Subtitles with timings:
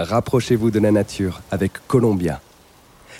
[0.00, 2.40] Rapprochez-vous de la nature avec Columbia.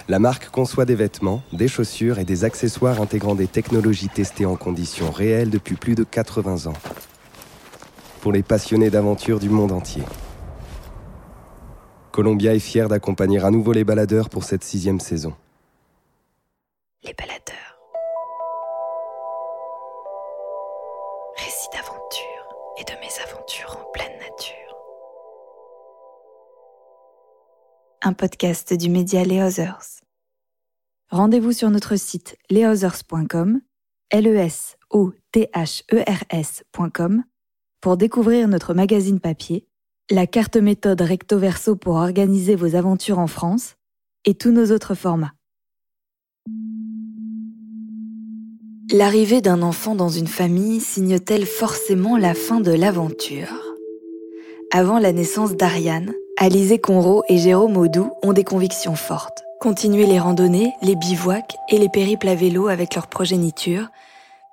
[0.09, 4.55] La marque conçoit des vêtements, des chaussures et des accessoires intégrant des technologies testées en
[4.55, 6.77] conditions réelles depuis plus de 80 ans.
[8.21, 10.05] Pour les passionnés d'aventure du monde entier.
[12.13, 15.35] Columbia est fière d'accompagner à nouveau les baladeurs pour cette sixième saison.
[17.03, 17.48] Les baladeurs.
[28.09, 30.01] Un podcast du média Les Others.
[31.11, 33.61] Rendez-vous sur notre site lesothers.com,
[34.11, 37.23] l e s o t h e r s.com
[37.83, 39.67] pour découvrir notre magazine papier,
[40.11, 43.77] la carte méthode recto verso pour organiser vos aventures en France
[44.25, 45.35] et tous nos autres formats.
[48.91, 53.53] L'arrivée d'un enfant dans une famille signe-t-elle forcément la fin de l'aventure?
[54.73, 59.43] Avant la naissance d'Ariane, Alizé Conro et Jérôme Audou ont des convictions fortes.
[59.59, 63.89] Continuer les randonnées, les bivouacs et les périples à vélo avec leur progéniture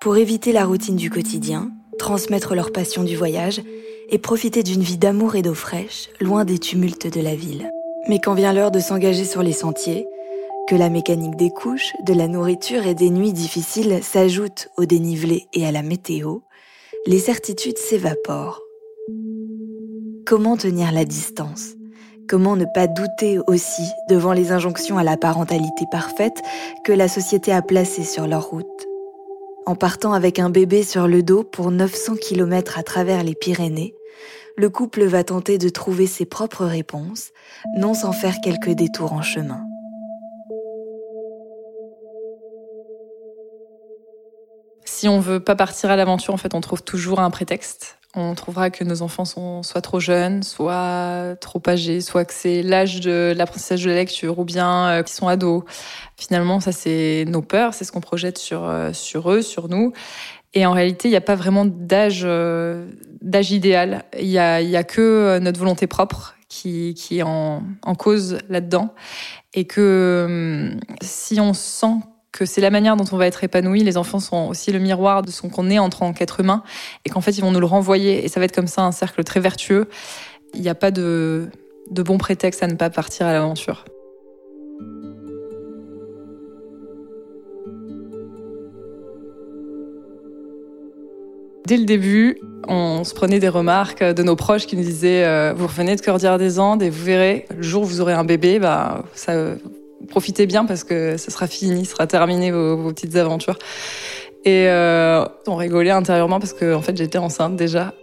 [0.02, 1.70] pour éviter la routine du quotidien,
[2.00, 3.62] transmettre leur passion du voyage
[4.10, 7.70] et profiter d'une vie d'amour et d'eau fraîche, loin des tumultes de la ville.
[8.10, 10.08] Mais quand vient l'heure de s'engager sur les sentiers,
[10.68, 15.46] que la mécanique des couches, de la nourriture et des nuits difficiles s'ajoute au dénivelé
[15.54, 16.40] et à la météo,
[17.06, 18.65] les certitudes s'évaporent.
[20.26, 21.76] Comment tenir la distance
[22.28, 26.42] Comment ne pas douter aussi devant les injonctions à la parentalité parfaite
[26.84, 28.66] que la société a placées sur leur route
[29.68, 33.94] En partant avec un bébé sur le dos pour 900 km à travers les Pyrénées,
[34.58, 37.30] le couple va tenter de trouver ses propres réponses,
[37.78, 39.62] non sans faire quelques détours en chemin.
[44.86, 48.00] Si on veut pas partir à l'aventure, en fait, on trouve toujours un prétexte.
[48.18, 52.64] On trouvera que nos enfants sont soit trop jeunes, soit trop âgés, soit que c'est
[52.64, 55.64] l'âge de l'apprentissage de la lecture, ou bien euh, qu'ils sont ados.
[56.16, 59.92] Finalement, ça c'est nos peurs, c'est ce qu'on projette sur euh, sur eux, sur nous.
[60.54, 62.90] Et en réalité, il n'y a pas vraiment d'âge euh,
[63.22, 64.06] d'âge idéal.
[64.18, 68.38] Il y a y a que notre volonté propre qui qui est en en cause
[68.48, 68.94] là-dedans,
[69.54, 71.98] et que hum, si on sent
[72.36, 73.82] que c'est la manière dont on va être épanoui.
[73.82, 76.64] Les enfants sont aussi le miroir de ce qu'on est en tant qu'être humain
[77.06, 78.92] et qu'en fait, ils vont nous le renvoyer et ça va être comme ça un
[78.92, 79.88] cercle très vertueux.
[80.54, 81.48] Il n'y a pas de,
[81.90, 83.86] bon prétexte à ne pas partir à l'aventure.
[91.66, 95.54] Dès le début, on se prenait des remarques de nos proches qui nous disaient euh,
[95.56, 98.26] Vous revenez de Cordillère des Andes et vous verrez, le jour où vous aurez un
[98.26, 99.56] bébé, bah, ça,
[100.08, 103.58] profitez bien parce que ça sera fini, ça sera terminé vos, petites aventures.
[104.44, 107.94] Et euh, on rigolait intérieurement parce que en fait j'étais enceinte déjà.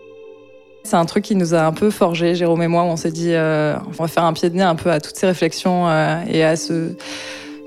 [0.84, 3.12] C'est un truc qui nous a un peu forgé, Jérôme et moi, où on s'est
[3.12, 5.88] dit euh, on va faire un pied de nez un peu à toutes ces réflexions
[5.88, 6.96] euh, et à ce,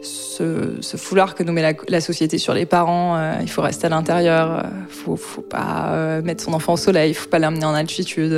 [0.02, 3.40] ce, ce, foulard que nous met la, société sur les parents.
[3.40, 7.30] Il faut rester à l'intérieur, faut, faut pas mettre son enfant au soleil, il faut
[7.30, 8.38] pas l'amener en altitude.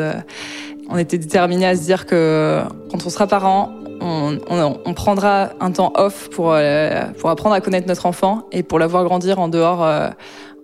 [0.89, 2.61] On était déterminés à se dire que
[2.91, 7.55] quand on sera parent, on, on, on, prendra un temps off pour, euh, pour apprendre
[7.55, 10.09] à connaître notre enfant et pour la voir grandir en dehors euh,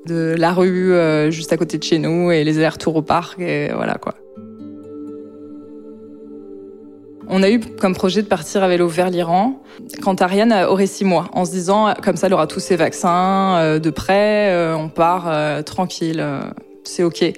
[0.06, 3.40] de la rue euh, juste à côté de chez nous et les allers-retours au parc
[3.40, 4.16] et voilà quoi.
[7.30, 9.62] On a eu comme projet de partir à vélo vers l'Iran
[10.02, 13.80] quand Ariane aurait six mois, en se disant comme ça elle aura tous ses vaccins
[13.80, 16.24] de près, on part tranquille,
[16.84, 17.34] c'est ok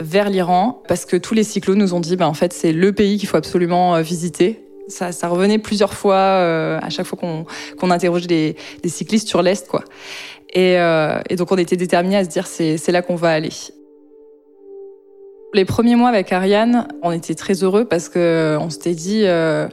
[0.00, 2.92] vers l'Iran parce que tous les cyclos nous ont dit ben en fait c'est le
[2.92, 7.46] pays qu'il faut absolument visiter ça, revenait plusieurs fois euh, à chaque fois qu'on
[7.78, 8.26] qu'on interrogeait
[8.82, 9.68] des, cyclistes sur l'Est.
[9.68, 9.84] quoi.
[10.52, 13.52] Et, euh, et, donc on était déterminés à se dire c'est là qu'on va aller.
[15.54, 19.68] Les premiers mois avec Ariane, on était très heureux parce que on s'était dit euh,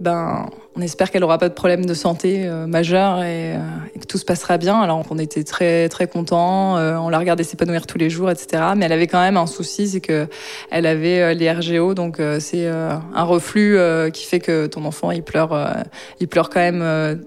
[0.00, 0.46] ben
[0.76, 3.58] on espère qu'elle aura pas de problème de santé euh, majeur et, euh,
[3.94, 4.80] et, que tout se passera bien.
[4.80, 8.62] Alors on était très très contents, euh, on la regardait s'épanouir tous les jours, etc.
[8.76, 10.26] Mais elle avait quand même un souci, c'est que
[10.70, 13.78] elle avait les RGO, donc c'est un reflux
[14.12, 15.74] qui fait que ton enfant il pleure,
[16.20, 16.80] il pleure quand même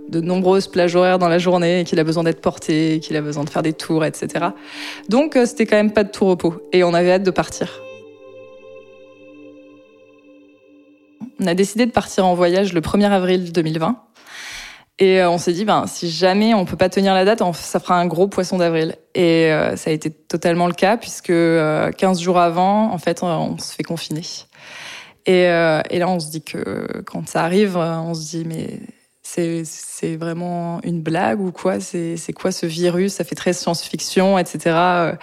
[0.09, 3.21] de nombreuses plages horaires dans la journée, et qu'il a besoin d'être porté, qu'il a
[3.21, 4.47] besoin de faire des tours, etc.
[5.09, 7.83] Donc c'était quand même pas de tout repos et on avait hâte de partir.
[11.39, 13.97] On a décidé de partir en voyage le 1er avril 2020.
[14.99, 17.79] Et euh, on s'est dit, ben, si jamais on peut pas tenir la date, ça
[17.79, 18.95] fera un gros poisson d'avril.
[19.15, 23.23] Et euh, ça a été totalement le cas, puisque euh, 15 jours avant, en fait,
[23.23, 24.21] on se fait confiner.
[25.25, 28.79] Et, euh, là, on se dit que quand ça arrive, on se dit, mais
[29.23, 31.79] c'est vraiment une blague ou quoi?
[31.79, 33.13] C'est quoi ce virus?
[33.13, 35.15] Ça fait très science-fiction, etc.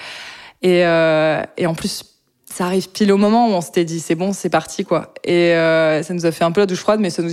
[0.63, 2.05] Et, euh, et en plus,
[2.53, 5.15] ça arrive pile au moment où on s'était dit c'est bon, c'est parti quoi.
[5.25, 7.31] Et ça nous a fait un peu la douche froide, mais ça nous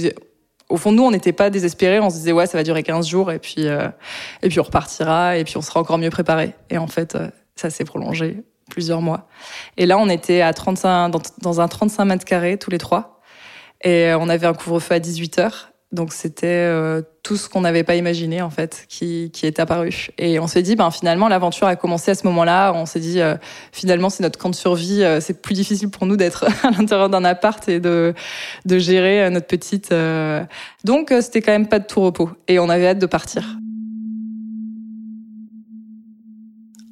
[0.70, 2.00] au fond, nous, on n'était pas désespérés.
[2.00, 3.88] On se disait, ouais, ça va durer 15 jours et puis, euh,
[4.42, 6.54] et puis on repartira et puis on sera encore mieux préparé.
[6.70, 9.28] Et en fait, euh, ça s'est prolongé plusieurs mois.
[9.78, 13.22] Et là, on était à 35, dans, dans, un 35 mètres carrés tous les trois.
[13.84, 15.72] Et on avait un couvre-feu à 18 heures.
[15.94, 20.10] Donc c'était euh, tout ce qu'on n'avait pas imaginé en fait qui, qui est apparu.
[20.18, 22.74] Et on s'est dit ben finalement l'aventure a commencé à ce moment-là.
[22.74, 23.36] On s'est dit euh,
[23.72, 25.04] finalement c'est notre camp de survie.
[25.04, 28.14] Euh, c'est plus difficile pour nous d'être à l'intérieur d'un appart et de
[28.66, 29.94] de gérer notre petite.
[30.84, 33.58] Donc c'était quand même pas de tout repos et on avait hâte de partir.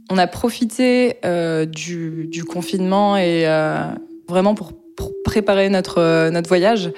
[0.09, 1.17] On a profité
[1.67, 3.45] du, du, confinement et
[4.29, 6.91] vraiment pour, pour préparer notre notre voyage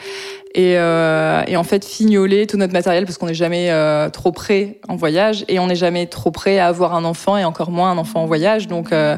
[0.57, 4.31] et, euh, et, en fait fignoler tout notre matériel parce qu'on n'est jamais euh, trop
[4.31, 7.69] prêt en voyage et on n'est jamais trop prêt à avoir un enfant et encore
[7.69, 8.67] moins un enfant en voyage.
[8.67, 9.17] Donc euh,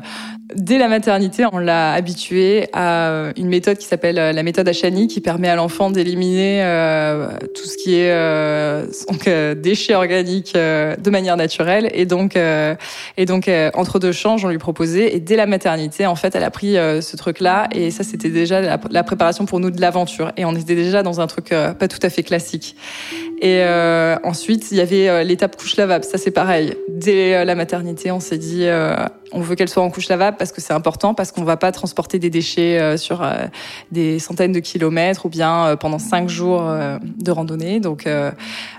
[0.56, 5.22] dès la maternité, on l'a habitué à une méthode qui s'appelle la méthode Achani qui
[5.22, 9.30] permet à l'enfant d'éliminer euh, tout ce qui est euh, donc,
[9.62, 15.16] déchets organiques de manière naturelle et donc et donc entre deux changes on lui proposait
[15.16, 18.30] et dès la maternité en fait elle a pris ce truc là et ça c'était
[18.30, 21.52] déjà la, la préparation pour nous de l'aventure et on était déjà dans un truc
[21.52, 22.76] euh, pas tout à fait classique.
[23.42, 26.04] Et euh, ensuite, il y avait euh, l'étape couche lavable.
[26.04, 26.76] Ça, c'est pareil.
[26.90, 28.66] Dès la maternité, on s'est dit,
[29.32, 31.72] on veut qu'elle soit en couche lavable parce que c'est important, parce qu'on va pas
[31.72, 33.28] transporter des déchets sur
[33.92, 37.80] des centaines de kilomètres ou bien pendant cinq jours de randonnée.
[37.80, 38.08] Donc,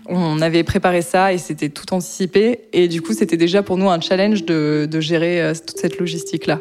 [0.06, 2.60] on avait préparé ça et c'était tout anticipé.
[2.72, 6.60] Et du coup, c'était déjà pour nous un challenge de, de gérer toute cette logistique-là.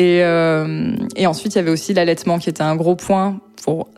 [0.00, 3.38] Et, euh, et, ensuite, il y avait aussi l'allaitement qui était un gros point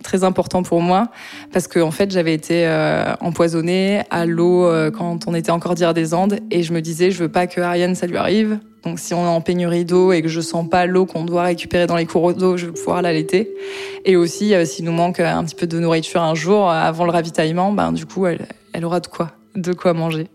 [0.02, 1.06] très important pour moi
[1.52, 5.76] parce que en fait, j'avais été euh, empoisonnée à l'eau euh, quand on était encore
[5.76, 8.58] dire des Andes et je me disais, je veux pas que Ariane ça lui arrive.
[8.82, 11.44] Donc, si on est en pénurie d'eau et que je sens pas l'eau qu'on doit
[11.44, 13.54] récupérer dans les cours d'eau, je vais pouvoir l'allaiter.
[14.04, 17.12] Et aussi, euh, s'il nous manque un petit peu de nourriture un jour avant le
[17.12, 20.26] ravitaillement, ben du coup, elle, elle aura de quoi, de quoi manger.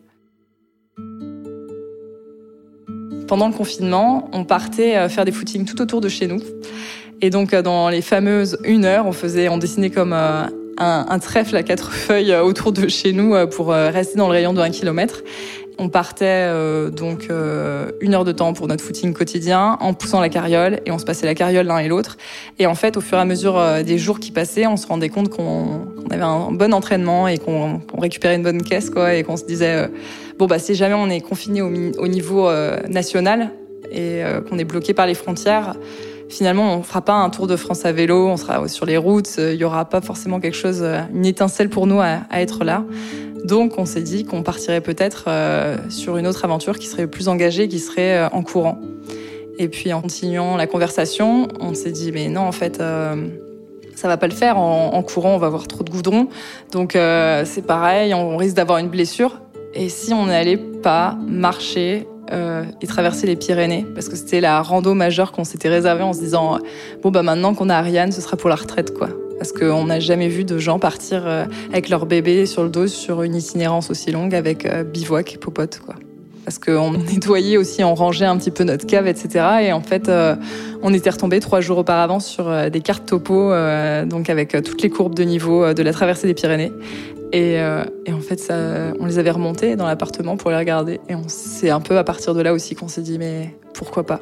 [3.27, 6.39] Pendant le confinement, on partait euh, faire des footings tout autour de chez nous.
[7.21, 10.43] Et donc, euh, dans les fameuses une heure, on faisait, on dessinait comme euh,
[10.77, 14.53] un, un, trèfle à quatre feuilles autour de chez nous pour rester dans le rayon
[14.53, 15.23] de un kilomètre.
[15.79, 16.49] On partait
[16.91, 17.29] donc
[18.01, 21.05] une heure de temps pour notre footing quotidien en poussant la carriole et on se
[21.05, 22.17] passait la carriole l'un et l'autre.
[22.57, 25.09] Et en fait, au fur et à mesure des jours qui passaient, on se rendait
[25.09, 29.37] compte qu'on avait un bon entraînement et qu'on récupérait une bonne caisse quoi et qu'on
[29.37, 29.87] se disait
[30.37, 33.51] bon bah si jamais on est confiné au, niveau euh, national
[33.91, 35.75] et euh, qu'on est bloqué par les frontières,
[36.29, 39.37] finalement on fera pas un tour de France à vélo, on sera sur les routes,
[39.37, 42.83] il y aura pas forcément quelque chose, euh, une étincelle pour nous à, être là.
[43.45, 45.29] Donc on s'est dit qu'on partirait peut-être
[45.89, 48.81] sur une autre aventure qui serait plus engagée, qui serait en courant.
[49.57, 52.81] Et puis en continuant la conversation, on s'est dit mais non en fait
[53.95, 56.27] ça va pas le faire en, courant, on va avoir trop de goudron.
[56.73, 59.39] Donc c'est pareil, on risque d'avoir une blessure.
[59.73, 64.61] Et si on n'allait pas marcher euh, et traverser les Pyrénées, parce que c'était la
[64.61, 66.59] rando majeure qu'on s'était réservée en se disant
[67.01, 69.09] bon bah maintenant qu'on a Ariane, ce sera pour la retraite quoi.
[69.37, 72.87] Parce qu'on n'a jamais vu de gens partir euh, avec leur bébé sur le dos
[72.87, 75.95] sur une itinérance aussi longue avec euh, bivouac et popote quoi.
[76.43, 79.45] Parce qu'on nettoyait aussi, on rangeait un petit peu notre cave, etc.
[79.63, 80.09] Et en fait,
[80.81, 83.51] on était retombé trois jours auparavant sur des cartes topo,
[84.05, 86.71] donc avec toutes les courbes de niveau de la traversée des Pyrénées.
[87.33, 88.51] Et, euh, et, en fait,
[88.99, 90.99] on les avait remontés dans l'appartement pour les regarder.
[91.09, 94.21] Et c'est un peu à partir de là aussi qu'on s'est dit, mais pourquoi pas?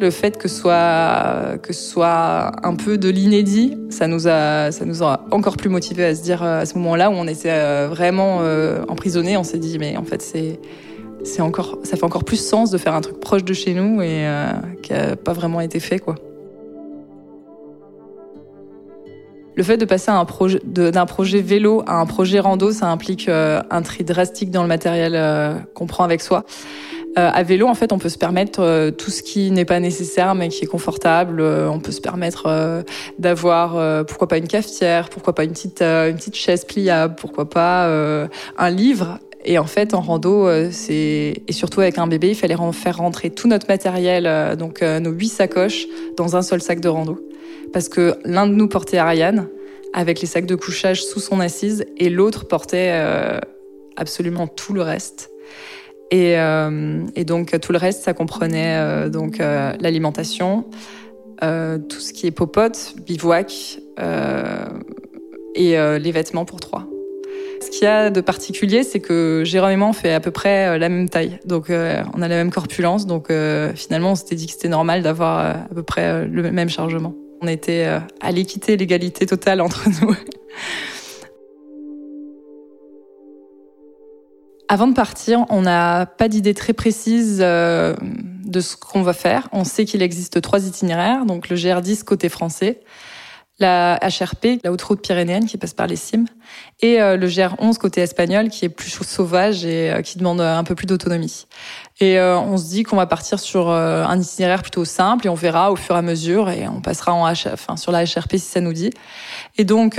[0.00, 4.84] Le fait que ce soit, que soit un peu de l'inédit, ça nous a, ça
[4.84, 7.88] nous a encore plus motivé à se dire à ce moment-là où on était euh,
[7.90, 12.36] vraiment euh, emprisonnés, on s'est dit, mais en fait, c'est, encore, ça fait encore plus
[12.36, 15.60] sens de faire un truc proche de chez nous et euh, qui a pas vraiment
[15.60, 16.14] été fait, quoi.
[19.58, 20.12] Le fait de passer
[20.62, 24.68] d'un projet, vélo à un projet rando, ça implique euh, un tri drastique dans le
[24.68, 26.44] matériel euh, qu'on prend avec soi.
[27.18, 30.36] Euh, à vélo, en fait, on peut se permettre tout ce qui n'est pas nécessaire,
[30.36, 31.40] mais qui est confortable.
[31.42, 32.84] on peut se permettre
[33.18, 37.90] d'avoir, pourquoi pas une cafetière, pourquoi pas une petite, une petite chaise pliable, pourquoi pas
[38.58, 39.18] un livre.
[39.44, 43.30] Et en fait, en rando, c'est et surtout avec un bébé, il fallait faire rentrer
[43.30, 47.27] tout notre matériel, donc nos huit sacoches, dans un seul sac de rando
[47.72, 49.48] parce que l'un de nous portait Ariane
[49.92, 53.38] avec les sacs de couchage sous son assise et l'autre portait euh,
[53.96, 55.30] absolument tout le reste.
[56.10, 60.64] Et, euh, et, donc tout le reste, ça comprenait euh, donc l'alimentation,
[61.40, 63.80] tout ce qui est popote, bivouac
[65.54, 66.86] et les vêtements pour trois.
[67.60, 70.30] Ce qu'il y a de particulier, c'est que Jérôme et moi, on fait à peu
[70.30, 71.38] près la même taille.
[71.44, 73.06] Donc, on a la même corpulence.
[73.06, 73.30] Donc,
[73.74, 77.14] finalement, on s'était dit que c'était normal d'avoir à peu près le même chargement.
[77.40, 77.86] On était
[78.20, 80.14] à l'équité, l'égalité totale entre nous.
[84.68, 87.38] Avant de partir, on n'a pas d'idée très précise
[88.48, 89.48] de ce qu'on va faire.
[89.52, 92.80] On sait qu'il existe trois itinéraires, donc le GR10 côté français,
[93.58, 96.26] la HRP, la haute route pyrénéenne qui passe par les cimes,
[96.80, 100.64] et euh, le GR11 côté espagnol qui est plus sauvage et euh, qui demande un
[100.64, 101.46] peu plus d'autonomie.
[102.00, 105.34] Et euh, on se dit qu'on va partir sur un itinéraire plutôt simple et on
[105.34, 108.32] verra au fur et à mesure et on passera en H, enfin, sur la HRP
[108.32, 108.90] si ça nous dit.
[109.56, 109.94] Et donc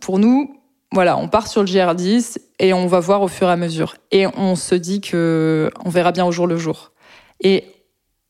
[0.00, 0.54] pour nous,
[0.92, 3.96] voilà, on part sur le GR10 et on va voir au fur et à mesure.
[4.12, 6.92] Et on se dit que on verra bien au jour le jour.
[7.40, 7.64] Et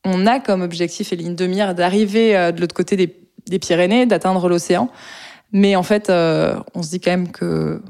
[0.03, 4.05] on a comme objectif et ligne de mire d'arriver de l'autre côté des des Pyrénées,
[4.05, 4.89] d'atteindre l'océan.
[5.51, 7.81] Mais en fait, euh, on se dit quand même que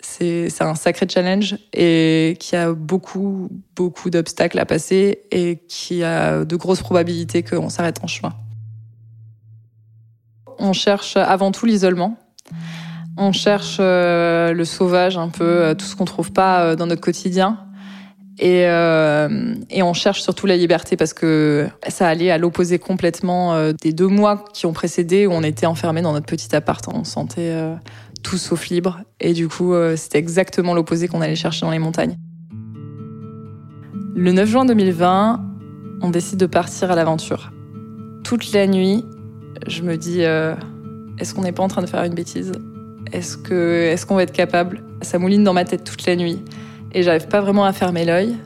[0.00, 5.98] c'est un sacré challenge et qu'il y a beaucoup, beaucoup d'obstacles à passer et qu'il
[5.98, 8.32] y a de grosses probabilités qu'on s'arrête en chemin.
[10.58, 12.16] On cherche avant tout l'isolement.
[13.16, 17.00] On cherche euh, le sauvage, un peu euh, tout ce qu'on trouve pas dans notre
[17.00, 17.68] quotidien.
[18.40, 23.54] Et, euh, et, on cherche surtout la liberté parce que ça allait à l'opposé complètement
[23.54, 26.84] euh, des deux mois qui ont précédé où on était enfermés dans notre petit appart.
[26.92, 27.74] On se sentait euh,
[28.22, 29.00] tout sauf libre.
[29.20, 32.16] Et du coup, euh, c'était exactement l'opposé qu'on allait chercher dans les montagnes.
[34.14, 35.44] Le 9 juin 2020,
[36.02, 37.52] on décide de partir à l'aventure.
[38.24, 39.04] Toute la nuit,
[39.66, 40.22] je me dis
[41.20, 42.52] est-ce qu'on n'est pas en train de faire une bêtise?
[43.12, 44.82] Est-ce que est-ce qu'on va être capable?
[45.02, 46.42] Ça mouline dans ma tête toute la nuit
[46.92, 48.36] et j'arrive pas vraiment à fermer l'œil.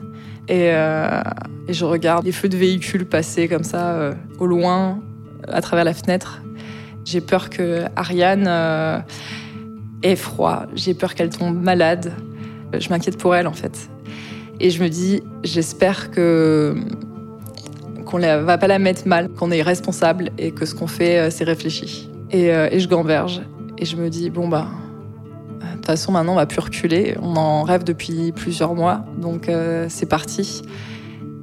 [0.47, 1.21] Et, euh,
[1.69, 4.99] je regarde les feux de véhicules passer comme ça euh, au loin,
[5.47, 6.41] à travers la fenêtre.
[7.05, 8.47] J'ai peur que Ariane
[10.05, 10.65] euh, froid.
[10.75, 12.13] J'ai peur qu'elle tombe malade.
[12.77, 13.89] Je m'inquiète pour elle en fait.
[14.59, 16.75] Et je me dis, j'espère que
[18.05, 21.17] qu'on ne va pas la mettre mal, qu'on est responsable et que ce qu'on fait,
[21.17, 22.09] euh, c'est réfléchi.
[22.31, 23.41] Et, euh, et je gamberge.
[23.77, 24.67] Et je me dis, bon bah,
[25.73, 27.17] de toute façon, maintenant, on va plus reculer.
[27.21, 30.61] On en rêve depuis plusieurs mois, donc euh, c'est parti.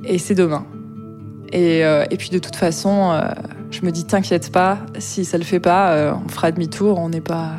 [0.04, 0.64] Et c'est demain.
[1.52, 3.28] Et, euh, puis de toute façon, euh,
[3.70, 6.98] je me dis, t'inquiète pas, si ça le fait pas, on fera demi-tour.
[6.98, 7.52] On n'est pas,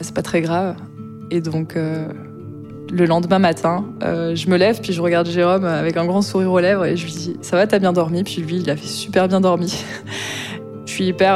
[0.00, 0.76] c'est pas très grave.
[1.30, 6.22] Et donc, le lendemain matin, je me lève, puis je regarde Jérôme avec un grand
[6.22, 8.24] sourire aux lèvres et je lui dis, ça va, t'as bien dormi?
[8.24, 9.84] Puis lui, il a fait super bien dormi.
[10.86, 11.34] je suis hyper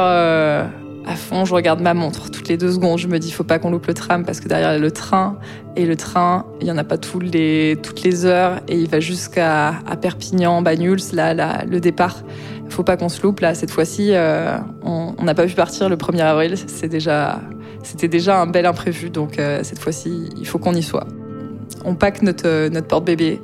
[1.05, 2.97] à fond, je regarde ma montre toutes les deux secondes.
[2.97, 4.79] Je me dis, faut pas qu'on loupe le tram parce que derrière il y a
[4.79, 5.37] le train.
[5.75, 8.87] Et le train, il y en a pas tous les, toutes les heures et il
[8.87, 12.21] va jusqu'à à Perpignan, Banyuls, là, là, le départ.
[12.69, 13.39] Faut pas qu'on se loupe.
[13.41, 16.55] Là, cette fois-ci, euh, on n'a pas pu partir le 1er avril.
[16.67, 17.41] C'est déjà,
[17.83, 19.09] c'était déjà un bel imprévu.
[19.09, 21.07] Donc euh, cette fois-ci, il faut qu'on y soit.
[21.85, 23.41] On pack notre, notre porte-bébé.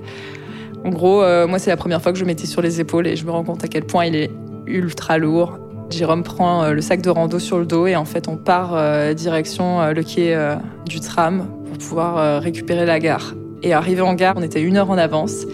[0.83, 3.15] En gros, euh, moi, c'est la première fois que je mettais sur les épaules et
[3.15, 4.31] je me rends compte à quel point il est
[4.65, 8.27] ultra lourd Jérôme prend euh, le sac de rando sur le dos et en fait
[8.27, 10.37] on part euh, direction euh, le quai
[10.85, 13.33] du tram pour pouvoir récupérer la gare.
[13.61, 15.45] Et arrivé en gare, on était une heure en avance.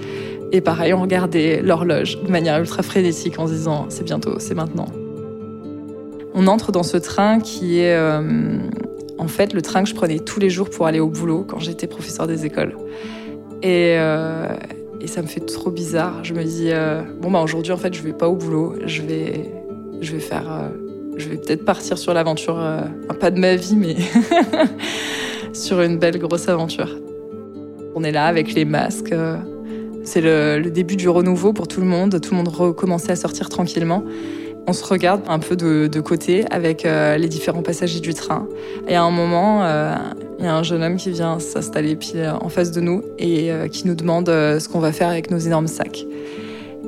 [0.52, 4.56] Et pareil, on regardait l'horloge de manière ultra frénétique en se disant c'est bientôt, c'est
[4.56, 4.88] maintenant.
[6.36, 7.98] On entre dans ce train qui est
[9.18, 11.60] en fait le train que je prenais tous les jours pour aller au boulot quand
[11.60, 12.78] j'étais professeur des écoles.
[13.64, 16.24] Et, et, ça me fait trop bizarre.
[16.24, 16.72] Je me dis
[17.22, 19.56] bon bah aujourd'hui en fait je vais pas au boulot, je vais
[20.02, 20.70] je vais faire, euh,
[21.18, 22.82] je vais peut-être partir sur l'aventure, euh,
[23.20, 23.96] pas de ma vie, mais
[25.54, 26.90] sur une belle grosse aventure.
[27.96, 29.12] On est là avec les masques.
[29.12, 29.38] Euh,
[30.04, 32.20] c'est le, début du renouveau pour tout le monde.
[32.22, 34.04] Tout le monde recommençait à sortir tranquillement.
[34.68, 38.48] On se regarde un peu de, côté avec les différents passagers du train.
[38.88, 39.62] Et à un moment,
[40.40, 43.52] il y a un jeune homme qui vient s'installer pile en face de nous et
[43.72, 46.06] qui nous demande ce qu'on va faire avec nos énormes sacs.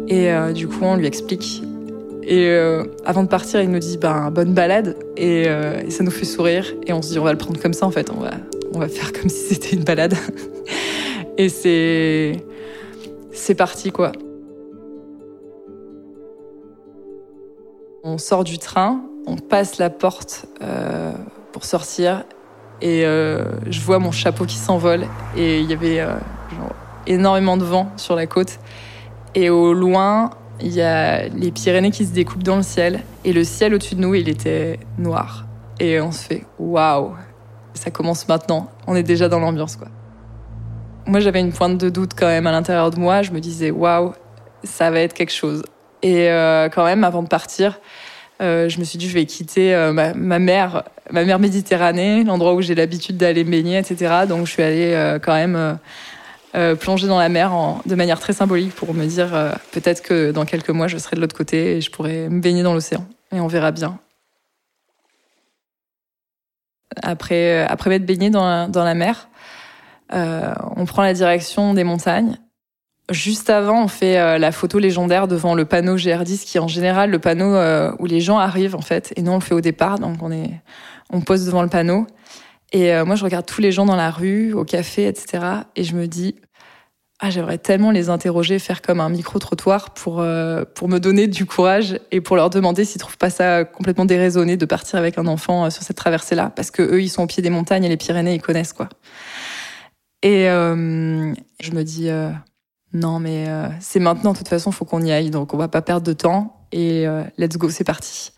[0.08, 1.62] Et du coup, on lui explique
[2.28, 4.98] et euh, avant de partir, il nous dit ben, bonne balade.
[5.18, 6.74] Euh, et, ça nous fait sourire.
[6.86, 8.12] Et on se dit on va le prendre comme ça en fait.
[8.12, 8.32] On va,
[8.74, 10.14] on va faire comme si c'était une balade.
[11.38, 12.44] et c'est.
[13.32, 14.12] C'est parti quoi.
[18.10, 21.12] On sort du train, on passe la porte euh,
[21.52, 22.24] pour sortir.
[22.82, 25.08] Et je vois mon chapeau qui s'envole.
[25.36, 26.06] Et il y avait
[27.06, 28.60] énormément de vent sur la côte.
[29.36, 30.30] Et au loin,
[30.62, 33.96] il y a les Pyrénées qui se découpent dans le ciel et le ciel au-dessus
[33.96, 35.46] de nous, il était noir.
[35.80, 37.12] Et on se fait waouh,
[37.74, 38.70] ça commence maintenant.
[38.88, 39.90] On est déjà dans l'ambiance quoi.
[41.06, 43.22] Moi, j'avais une pointe de doute quand même à l'intérieur de moi.
[43.22, 44.14] Je me disais waouh,
[44.64, 45.64] ça va être quelque chose.
[46.04, 47.80] Et euh, quand même, avant de partir,
[48.40, 52.62] je me suis dit, je vais quitter ma, ma, mer, ma mer Méditerranée, l'endroit où
[52.62, 54.26] j'ai l'habitude d'aller baigner, etc.
[54.30, 55.80] Donc, je suis allée quand même
[56.80, 59.30] plonger dans la mer en, de manière très symbolique pour me dire
[59.72, 62.62] peut-être que dans quelques mois, je serai de l'autre côté et je pourrai me baigner
[62.62, 63.08] dans l'océan.
[63.36, 64.00] Et on verra bien.
[67.02, 69.30] Après, après m'être baigné dans la, dans la mer,
[70.14, 72.38] euh, on prend la direction des montagnes.
[73.10, 76.68] Juste avant, on fait euh, la photo légendaire devant le panneau GR10, qui est en
[76.68, 79.54] général le panneau euh, où les gens arrivent en fait, et nous on le fait
[79.54, 80.52] au départ, donc on est,
[81.10, 82.06] on pose devant le panneau.
[82.74, 85.42] Et moi, je regarde tous les gens dans la rue, au café, etc.
[85.78, 86.36] Et je me dis,
[87.22, 90.16] ah, j'aimerais tellement les interroger, faire comme un micro-trottoir pour,
[90.76, 94.58] pour me donner du courage et pour leur demander s'ils trouvent pas ça complètement déraisonné
[94.58, 96.52] de partir avec un enfant sur cette traversée-là.
[96.58, 98.90] Parce que eux, ils sont au pied des montagnes et les Pyrénées, ils connaissent, quoi.
[100.24, 102.32] Et euh, je me dis, euh,
[102.94, 105.68] non, mais euh, c'est maintenant, de toute façon, faut qu'on y aille, donc on va
[105.68, 106.54] pas perdre de temps.
[106.72, 107.06] Et
[107.38, 108.34] let's go, c'est parti.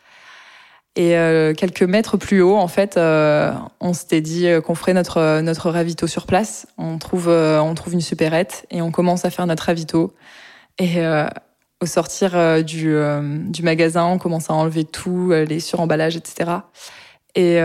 [0.96, 1.16] Et
[1.58, 6.28] quelques mètres plus haut, en fait, on s'était dit qu'on ferait notre notre ravito sur
[6.28, 6.68] place.
[6.78, 10.14] On trouve on trouve une supérette et on commence à faire notre ravito.
[10.78, 11.02] Et
[11.82, 12.96] au sortir du
[13.50, 16.52] du magasin, on commence à enlever tout, les suremballages, etc.
[17.34, 17.60] Et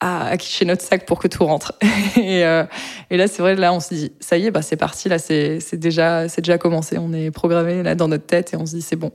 [0.00, 1.74] à, à notre sac pour que tout rentre.
[2.16, 2.64] et, euh,
[3.10, 5.18] et, là, c'est vrai, là, on se dit, ça y est, bah, c'est parti, là,
[5.18, 6.98] c'est déjà, déjà commencé.
[6.98, 9.12] On est programmé là dans notre tête et on se dit, c'est bon.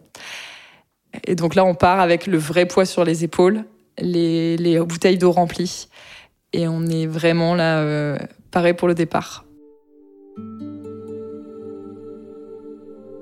[1.25, 3.63] Et donc là, on part avec le vrai poids sur les épaules,
[3.99, 5.87] les, les bouteilles d'eau remplies,
[6.53, 8.17] et on est vraiment là, euh,
[8.77, 9.45] pour le départ.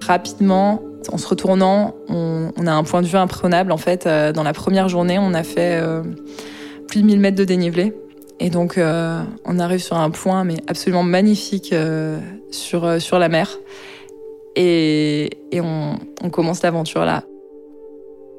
[0.02, 3.72] Rapidement, en se retournant, on, on, a un point de vue imprenable.
[3.72, 6.04] En fait, euh, dans la première journée, on a fait euh,
[6.94, 7.92] plus de 1000 mètres de dénivelé.
[8.40, 12.20] Et donc, euh, on arrive sur un point, mais absolument magnifique euh,
[12.52, 13.58] sur, euh, sur la mer.
[14.56, 15.98] Et, et on,
[16.32, 17.24] commence l'aventure là.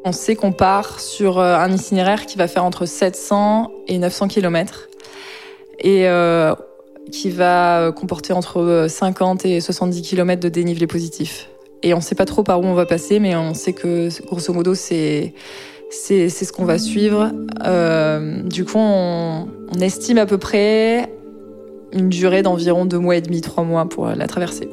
[0.04, 4.88] On sait qu'on part sur un itinéraire qui va faire entre 700 et 900 km.
[5.80, 6.06] Et
[7.10, 11.50] qui va comporter entre 50 et 70 km de dénivelé positif.
[11.82, 14.08] Et on ne sait pas trop par où on va passer, mais on sait que
[14.26, 15.34] grosso modo, c'est
[15.90, 17.30] c'est ce qu'on va suivre.
[17.64, 19.46] Euh, du coup, on,
[19.80, 21.12] estime à peu près
[21.92, 24.68] une durée d'environ deux mois et demi, trois mois pour la traversée.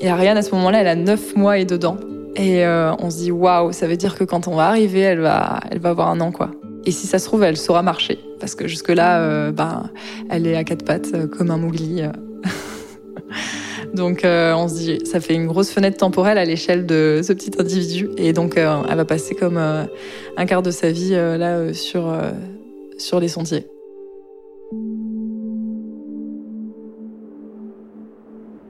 [0.00, 1.96] Et Ariane, à ce moment-là, elle a neuf mois et dedans.
[2.36, 5.20] Et euh, on se dit, waouh, ça veut dire que quand on va arriver, elle
[5.20, 6.50] va, elle va avoir un an, quoi.
[6.84, 8.18] Et si ça se trouve, elle saura marcher.
[8.38, 9.90] Parce que jusque-là, euh, ben,
[10.30, 12.02] elle est à quatre pattes, comme un mougli.
[13.96, 17.32] Donc euh, on se dit, ça fait une grosse fenêtre temporelle à l'échelle de ce
[17.32, 18.10] petit individu.
[18.18, 19.84] Et donc euh, elle va passer comme euh,
[20.36, 22.12] un quart de sa vie là sur,
[22.98, 23.66] sur les sentiers.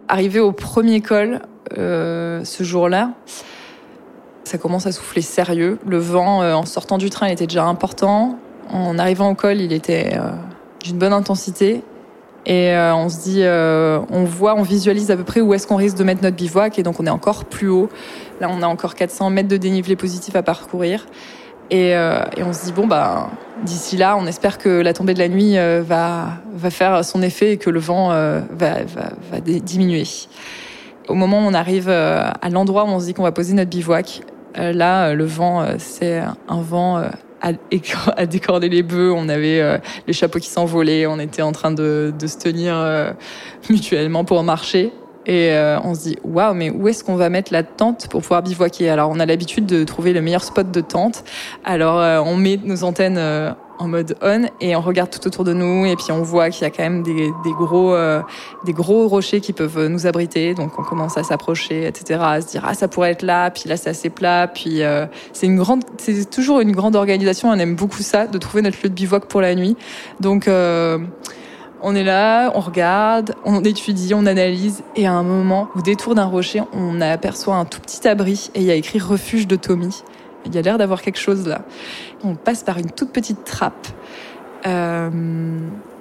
[0.08, 1.40] Arrivé au premier col
[1.74, 3.14] ce jour-là,
[4.44, 5.78] ça commence à souffler sérieux.
[5.84, 8.38] Le vent, en sortant du train, était déjà important.
[8.70, 10.16] En arrivant au col, il était
[10.84, 11.82] d'une bonne intensité.
[12.46, 15.66] Et euh, on se dit, euh, on voit, on visualise à peu près où est-ce
[15.66, 16.78] qu'on risque de mettre notre bivouac.
[16.78, 17.88] Et donc on est encore plus haut.
[18.40, 21.06] Là, on a encore 400 mètres de dénivelé positif à parcourir.
[21.70, 23.28] Et, euh, et on se dit bon bah
[23.64, 27.52] d'ici là, on espère que la tombée de la nuit va va faire son effet
[27.52, 28.44] et que le vent va,
[28.84, 30.04] va, va diminuer.
[31.08, 33.70] Au moment où on arrive à l'endroit où on se dit qu'on va poser notre
[33.70, 34.20] bivouac,
[34.54, 37.02] là le vent c'est un vent
[37.40, 37.50] à,
[38.16, 42.12] à les bœufs, on avait euh, les chapeaux qui s'envolaient, on était en train de,
[42.18, 43.12] de se tenir euh,
[43.70, 44.92] mutuellement pour marcher.
[45.28, 48.22] Et euh, on se dit, waouh, mais où est-ce qu'on va mettre la tente pour
[48.22, 48.88] pouvoir bivouaquer?
[48.88, 51.24] Alors, on a l'habitude de trouver le meilleur spot de tente.
[51.64, 53.18] Alors, on met nos antennes
[53.78, 56.62] en mode on et on regarde tout autour de nous et puis on voit qu'il
[56.62, 58.22] y a quand même des, des gros euh,
[58.64, 62.48] des gros rochers qui peuvent nous abriter donc on commence à s'approcher etc à se
[62.48, 65.56] dire ah ça pourrait être là puis là c'est assez plat puis euh, c'est une
[65.56, 68.94] grande c'est toujours une grande organisation on aime beaucoup ça de trouver notre lieu de
[68.94, 69.76] bivouac pour la nuit
[70.20, 70.98] donc euh,
[71.82, 76.14] on est là, on regarde, on étudie, on analyse, et à un moment, au détour
[76.14, 79.56] d'un rocher, on aperçoit un tout petit abri, et il y a écrit refuge de
[79.56, 80.02] Tommy.
[80.46, 81.62] Il y a l'air d'avoir quelque chose là.
[82.24, 83.88] On passe par une toute petite trappe
[84.66, 85.10] euh,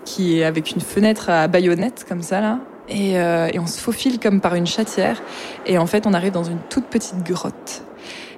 [0.05, 2.59] qui est avec une fenêtre à baïonnette comme ça là.
[2.87, 5.21] Et, euh, et, on se faufile comme par une chatière.
[5.65, 7.83] Et en fait, on arrive dans une toute petite grotte.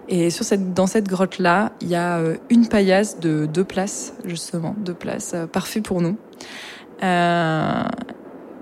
[0.07, 4.13] Et sur cette, dans cette grotte-là, il y a euh, une paillasse de deux places,
[4.23, 6.15] justement, deux places, parfait pour nous.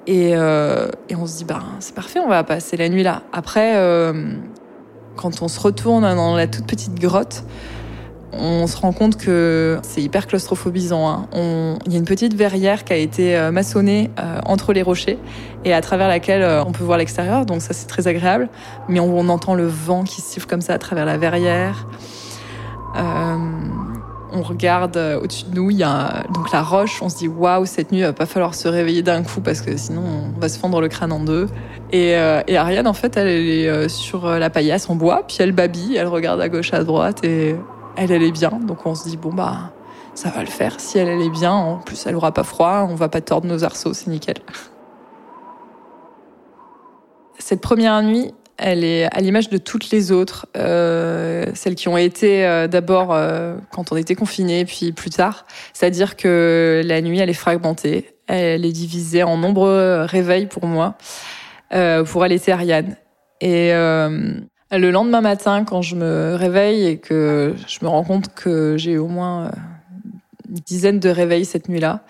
[0.07, 3.21] Et, et, on se dit, bah, c'est parfait, on va passer la nuit là.
[3.31, 3.75] Après,
[5.15, 7.43] quand on se retourne dans la toute petite grotte,
[8.37, 11.07] on se rend compte que c'est hyper claustrophobisant.
[11.07, 11.77] Hein.
[11.85, 15.17] Il y a une petite verrière qui a été euh, maçonnée euh, entre les rochers
[15.63, 18.49] et à travers laquelle euh, on peut voir l'extérieur, donc ça c'est très agréable.
[18.89, 21.87] Mais on, entend le vent qui siffle comme ça à travers la verrière.
[22.95, 27.01] on regarde au-dessus de nous, il y a donc la roche.
[27.01, 29.61] On se dit waouh, cette nuit, il va pas falloir se réveiller d'un coup parce
[29.61, 30.03] que sinon
[30.35, 31.47] on va se fendre le crâne en deux.
[31.91, 36.07] Et, Ariane, en fait, elle est sur la paillasse en bois, puis elle babille, elle
[36.07, 37.55] regarde à gauche, à droite et
[37.97, 38.51] elle, elle est bien.
[38.51, 39.71] Donc on se dit bon bah
[40.13, 40.79] ça va le faire.
[40.79, 43.47] Si elle, elle est bien, en plus elle aura pas froid, on va pas tordre
[43.47, 44.37] nos arceaux, c'est nickel.
[47.37, 51.97] Cette première nuit, elle est à l'image de toutes les autres, euh, celles qui ont
[51.97, 55.45] été euh, d'abord euh, quand on était confinés, puis plus tard.
[55.73, 60.95] C'est-à-dire que la nuit, elle est fragmentée, elle est divisée en nombreux réveils pour moi.
[61.69, 62.95] pour elle, était Ariane.
[63.41, 63.71] Et
[64.71, 68.97] le lendemain matin, quand je me réveille et que je me rends compte que j'ai
[68.97, 69.51] au moins
[70.49, 72.03] une dizaine de réveils cette nuit-là.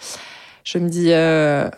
[0.64, 1.70] Je me dis, euh,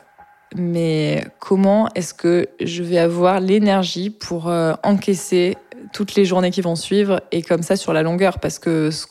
[0.55, 5.57] mais comment est-ce que je vais avoir l'énergie pour euh, encaisser
[5.93, 8.39] toutes les journées qui vont suivre et comme ça sur la longueur?
[8.39, 9.07] Parce que s'est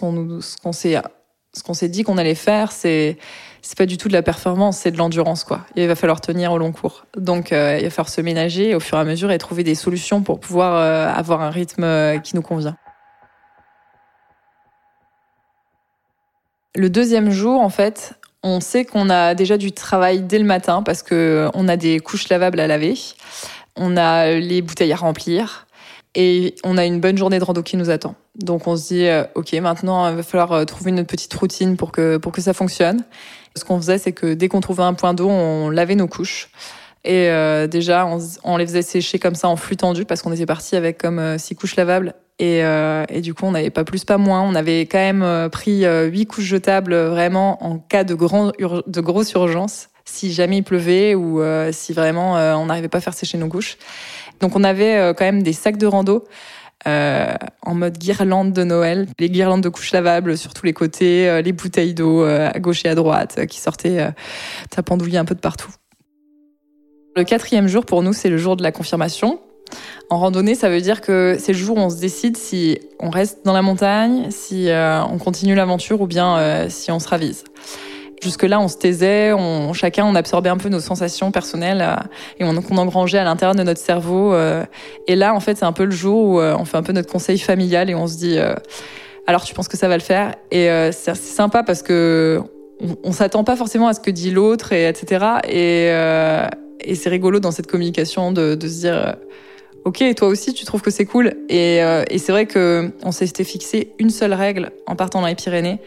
[1.52, 3.16] ce qu'on s'est dit qu'on allait faire, c'est
[3.66, 5.66] c'est pas du tout de la performance, c'est de l'endurance quoi.
[5.74, 7.04] il va falloir tenir au long cours.
[7.16, 9.74] Donc euh, il va falloir se ménager au fur et à mesure et trouver des
[9.74, 10.76] solutions pour pouvoir
[11.18, 12.76] avoir un rythme qui nous convient.
[16.76, 20.82] Le deuxième jour, en fait, on sait qu'on a déjà du travail dès le matin
[20.82, 22.94] parce que on a des couches lavables à laver,
[23.76, 25.66] on a les bouteilles à remplir
[26.14, 28.14] et on a une bonne journée de rando qui nous attend.
[28.36, 31.76] Donc on se dit euh, ok maintenant il va falloir euh, trouver une petite routine
[31.76, 33.04] pour que pour que ça fonctionne.
[33.56, 36.50] Ce qu'on faisait c'est que dès qu'on trouvait un point d'eau on lavait nos couches
[37.04, 38.06] et euh, déjà
[38.44, 41.38] on, les faisait sécher comme ça en flux tendu parce qu'on était parti avec comme
[41.38, 44.42] six couches lavables et, euh, et, du coup, on n'avait pas plus, pas moins.
[44.42, 49.00] On avait quand même euh, pris euh, huit couches jetables vraiment en cas de, de
[49.00, 51.42] grosse urgence, si jamais il pleuvait ou
[51.72, 53.76] si vraiment on n'arrivait pas à faire sécher nos couches.
[54.40, 56.24] Donc on avait quand même des sacs de rando
[56.86, 61.42] euh, en mode guirlande de Noël, les guirlandes de couches lavables sur tous les côtés,
[61.42, 64.10] les bouteilles d'eau à gauche et à droite qui sortaient euh,
[64.70, 65.70] tapandouiller un peu de partout.
[67.14, 69.40] Le quatrième jour pour nous, c'est le jour de la confirmation.
[70.10, 73.10] En randonnée, ça veut dire que c'est le jour où on se décide si on
[73.10, 77.08] reste dans la montagne, si euh, on continue l'aventure ou bien euh, si on se
[77.08, 77.44] ravise.
[78.22, 81.96] Jusque-là, on se taisait, on, chacun on absorbait un peu nos sensations personnelles euh,
[82.40, 84.34] et on, engrangeait à l'intérieur de notre cerveau.
[85.06, 87.10] et là, en fait, c'est un peu le jour où on fait un peu notre
[87.10, 88.38] conseil familial et on se dit
[89.26, 90.34] alors tu penses que ça va le faire?
[90.50, 92.40] Et c'est sympa parce que
[92.80, 95.24] on, on s'attend pas forcément à ce que dit l'autre et etc.
[95.48, 95.88] Et,
[96.80, 99.16] et c'est rigolo dans cette communication de, de se dire
[99.86, 101.34] ok, toi aussi, tu trouves que c'est cool.
[101.48, 105.28] Et, euh, et c'est vrai que on s'était fixé une seule règle en partant dans
[105.28, 105.78] les Pyrénées,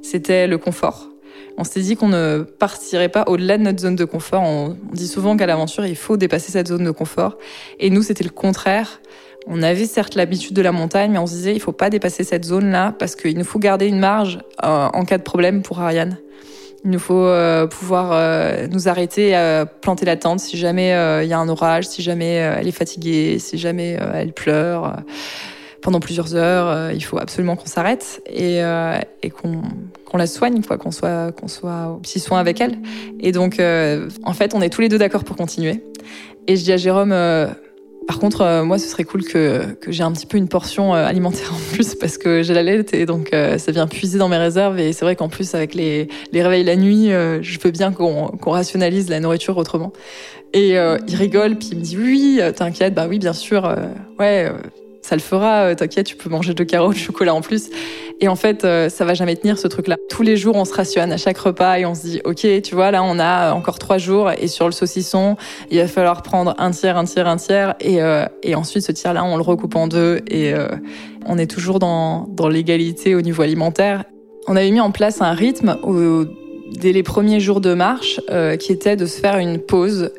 [0.00, 1.08] c'était le confort.
[1.58, 4.42] On s'était dit qu'on ne partirait pas au-delà de notre zone de confort.
[4.42, 7.36] On, dit souvent qu'à l'aventure, il faut dépasser cette zone de confort.
[7.80, 9.00] Et nous, c'était le contraire.
[9.46, 12.22] On avait certes l'habitude de la montagne, mais on se disait, il faut pas dépasser
[12.22, 15.80] cette zone-là parce qu'il nous faut garder une marge euh, en cas de problème pour
[15.80, 16.18] Ariane.
[16.84, 21.24] Il nous faut euh, pouvoir euh, nous arrêter, à planter la tente si jamais euh,
[21.24, 24.96] il y a un orage, si jamais elle est fatiguée, si jamais elle pleure
[25.82, 26.92] pendant plusieurs heures.
[26.92, 28.58] il faut absolument qu'on s'arrête et,
[29.22, 29.62] et qu'on
[30.16, 32.78] la soigne, quoi, qu'on soit qu'on soit au petit soin avec elle.
[33.20, 35.82] Et donc, en fait, on est tous les deux d'accord pour continuer.
[36.46, 37.12] Et je dis à Jérôme
[38.08, 40.94] par contre, euh, moi, ce serait cool que, que j'ai un petit peu une portion
[40.94, 44.18] euh, alimentaire en plus parce que j'ai la lettre et donc euh, ça vient puiser
[44.18, 44.80] dans mes réserves.
[44.80, 48.50] Et c'est vrai qu'en plus, avec les, réveils la nuit, je veux bien qu'on qu'on
[48.50, 49.92] rationalise la nourriture autrement.
[50.54, 53.70] Et il rigole, puis il me dit oui, t'inquiète, bah oui, bien sûr,
[54.18, 54.50] ouais,
[55.08, 57.70] ça le fera, euh, t'inquiète, tu peux manger deux carreaux de chocolat en plus.
[58.20, 59.96] Et en fait, euh, ça va jamais tenir ce truc-là.
[60.10, 62.74] Tous les jours, on se rationne à chaque repas et on se dit, ok, tu
[62.74, 65.36] vois, là, on a encore trois jours et sur le saucisson,
[65.70, 68.92] il va falloir prendre un tiers, un tiers, un tiers et, euh, et ensuite ce
[68.92, 70.52] tiers-là, on le recoupe en deux et
[71.26, 74.04] on est toujours dans, dans l'égalité au niveau alimentaire.
[74.46, 75.76] On avait mis en place un rythme
[76.72, 78.20] dès les premiers jours de marche
[78.60, 80.10] qui était de se faire une pause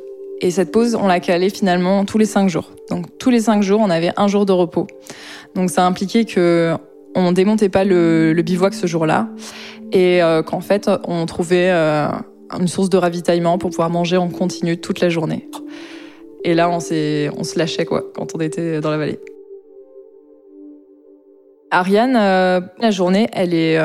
[0.41, 2.71] et cette pause, on l'a calée finalement tous les cinq jours.
[2.89, 4.87] Donc tous les cinq jours, on avait un jour de repos.
[5.55, 6.75] Donc ça impliquait que
[7.15, 9.27] on démontait pas le, bivouac ce jour-là
[9.91, 12.07] et euh, qu'en fait on trouvait euh,
[12.57, 15.49] une source de ravitaillement pour pouvoir manger en continu toute la journée.
[16.45, 19.19] Et là, on on se lâchait quoi quand on était dans la vallée.
[21.71, 23.77] Ariane, euh, la journée, elle est,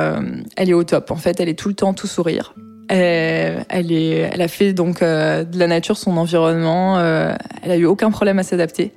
[0.57, 1.11] elle est au top.
[1.11, 2.55] En fait, elle est tout le temps tout sourire.
[2.89, 6.99] Elle, elle, est, elle a fait donc euh, de la nature son environnement.
[6.99, 8.93] Euh, elle a eu aucun problème à s'adapter.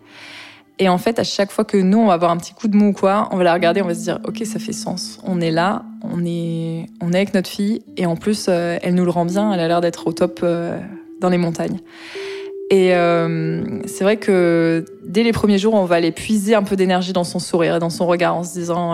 [0.79, 2.75] Et en fait, à chaque fois que nous, on va avoir un petit coup de
[2.75, 5.19] mou ou quoi, on va la regarder, on va se dire, ok, ça fait sens.
[5.23, 8.93] On est là, on est, on est avec notre fille, et en plus, euh, elle
[8.93, 9.51] nous le rend bien.
[9.53, 10.45] Elle a l'air d'être au top
[11.19, 11.79] dans les montagnes.
[12.69, 12.89] Et
[13.85, 17.23] c'est vrai que dès les premiers jours, on va aller puiser un peu d'énergie dans
[17.23, 18.93] son sourire et dans son regard, en se disant,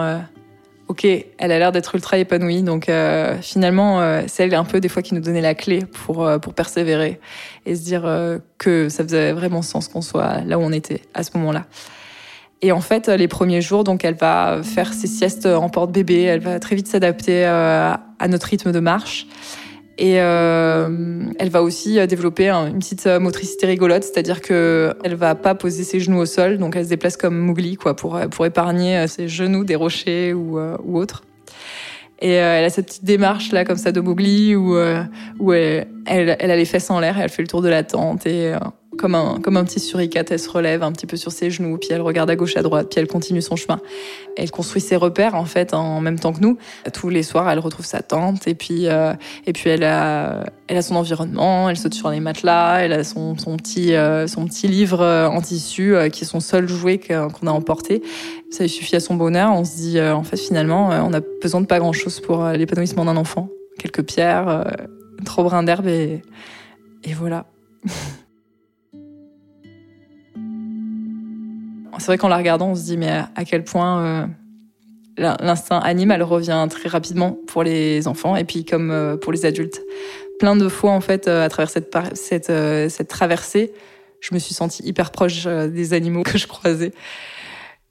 [0.87, 2.63] ok, elle a l'air d'être ultra épanouie.
[2.63, 5.85] Donc euh, finalement, euh, c'est elle un peu des fois qui nous donnait la clé
[5.85, 7.19] pour, euh, pour persévérer
[7.65, 8.03] et se dire
[8.57, 11.65] que ça faisait vraiment sens qu'on soit là où on était à ce moment-là.
[12.61, 16.39] Et en fait, les premiers jours, donc elle va faire ses siestes en porte-bébé, elle
[16.39, 19.27] va très vite s'adapter à notre rythme de marche.
[19.97, 25.13] Et euh, elle va aussi euh, développer une petite euh, motricité rigolote, c'est-à-dire que elle
[25.13, 28.19] va pas poser ses genoux au sol, donc elle se déplace comme Mowgli, quoi, pour
[28.31, 31.23] pour épargner ses genoux des rochers ou ou autres.
[32.19, 34.75] Et elle a cette petite démarche là, comme ça, de Mowgli, où
[35.39, 37.69] où elle, elle, elle a les fesses en l'air et elle fait le tour de
[37.69, 38.53] la tente et
[38.97, 41.77] comme un, comme un petit suricate, elle se relève un petit peu sur ses genoux,
[41.77, 43.79] puis elle regarde à gauche, à droite, puis elle continue son chemin.
[44.35, 46.57] Elle construit ses repères en fait en même temps que nous.
[46.93, 49.13] Tous les soirs, elle retrouve sa tante et puis euh,
[49.45, 51.69] et puis elle a elle a son environnement.
[51.69, 52.79] Elle saute sur les matelas.
[52.79, 56.67] Elle a son, petit euh, son petit livre euh, en tissu qui est son seul
[56.67, 58.01] jouet qu'on a emporté.
[58.49, 59.51] Ça lui suffit à son bonheur.
[59.53, 63.05] On se dit en fait finalement, on a besoin de pas grand chose pour l'épanouissement
[63.05, 63.49] d'un enfant.
[63.77, 64.65] Quelques pierres,
[65.25, 66.21] trop brin d'herbe et
[67.03, 67.45] et voilà.
[71.99, 74.25] c'est vrai qu'en la regardant, on se dit mais à quel point euh,
[75.17, 79.81] l'instinct animal revient très rapidement pour les enfants et puis comme euh, pour les adultes.
[80.39, 82.51] Plein de fois en fait, euh, à travers cette cette
[82.91, 83.73] cette traversée,
[84.19, 86.91] je me suis sentie hyper proche des animaux que je croisais.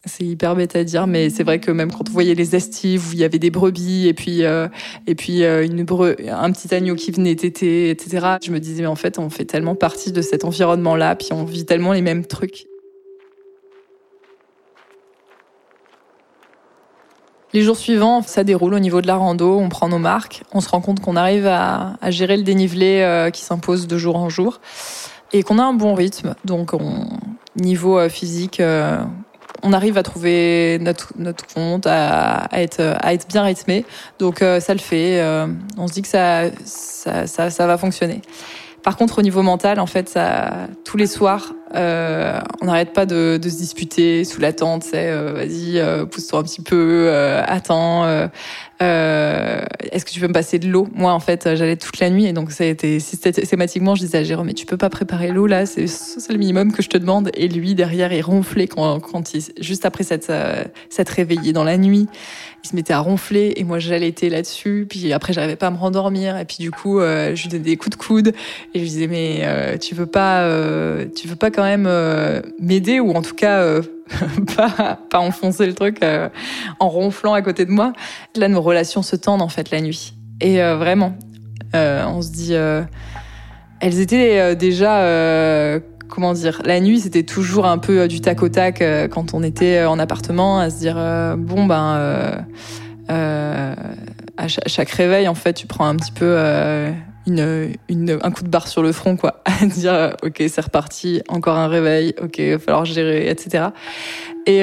[0.04, 3.10] C'est hyper bête à dire, mais c'est vrai que même quand on voyait les estives
[3.10, 5.86] où il y avait des brebis et puis et puis une
[6.28, 8.38] un petit agneau qui venait téter, etc.
[8.42, 11.44] Je me disais mais en fait on fait tellement partie de cet environnement-là, puis on
[11.44, 12.66] vit tellement les mêmes trucs.
[17.54, 20.62] Les jours suivants, ça déroule au niveau de la rando, on prend nos marques, on
[20.62, 24.30] se rend compte qu'on arrive à, gérer le dénivelé euh, qui s'impose de jour en
[24.30, 24.60] jour
[25.34, 26.34] et qu'on a un bon rythme.
[26.46, 27.06] Donc, on,
[27.56, 29.02] niveau euh, physique, euh,
[29.62, 33.84] on arrive à trouver notre, notre compte, à, être, à être bien rythmé.
[34.18, 35.22] Donc, ça le fait.
[35.76, 38.22] on se dit que ça, ça, ça, ça va fonctionner.
[38.82, 43.06] Par contre, au niveau mental, en fait, ça, tous les soirs, euh, on n'arrête pas
[43.06, 44.82] de, de, se disputer sous la tente.
[44.82, 48.04] C'est euh, vas-y, euh, pousse-toi un petit peu, euh, attends.
[48.04, 50.88] Euh, est-ce que tu peux me passer de l'eau?
[50.92, 53.94] Moi, en fait, j'allais toute la nuit et donc ça a été systématiquement.
[53.94, 56.82] Je disais à Jérôme, mais tu peux pas préparer l'eau là C'est le minimum que
[56.82, 57.30] je te demande.
[57.34, 60.32] Et lui derrière, il ronflait quand, quand il, juste après cette
[60.90, 62.08] cette réveillé dans la nuit
[62.64, 64.86] il se mettait à ronfler et moi j'allaitais là-dessus.
[64.88, 66.38] Puis après, j'arrivais pas à me rendormir.
[66.38, 68.88] Et puis du coup, euh, je lui donnais des coups de coude et je lui
[68.88, 73.12] disais mais euh, tu veux pas, euh, tu veux pas quand même euh, m'aider ou
[73.12, 73.82] en tout cas euh,
[74.56, 76.00] pas pas enfoncer le truc
[76.78, 77.92] en ronflant à côté de moi?
[78.36, 80.14] Là, nos relations se tendent en fait la nuit.
[80.40, 81.16] Et vraiment,
[81.72, 82.54] on se dit,
[83.80, 85.78] elles étaient déjà
[86.12, 89.32] comment dire, la nuit c'était toujours un peu euh, du tac au tac euh, quand
[89.32, 90.96] on était euh, en appartement, à se dire
[91.38, 92.44] bon ben
[93.08, 96.36] à chaque réveil en fait tu prends un petit peu
[97.26, 101.22] une, une, un coup de barre sur le front quoi, à dire ok c'est reparti,
[101.28, 103.68] encore un réveil, ok il va falloir gérer etc.
[104.46, 104.62] Et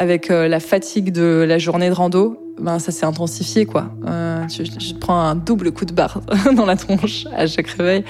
[0.00, 3.90] avec la fatigue de la journée de rando, ben ça s'est intensifié quoi.
[4.06, 6.20] Euh, je, je, prends un double coup de barre
[6.54, 8.04] dans la tronche à chaque réveil.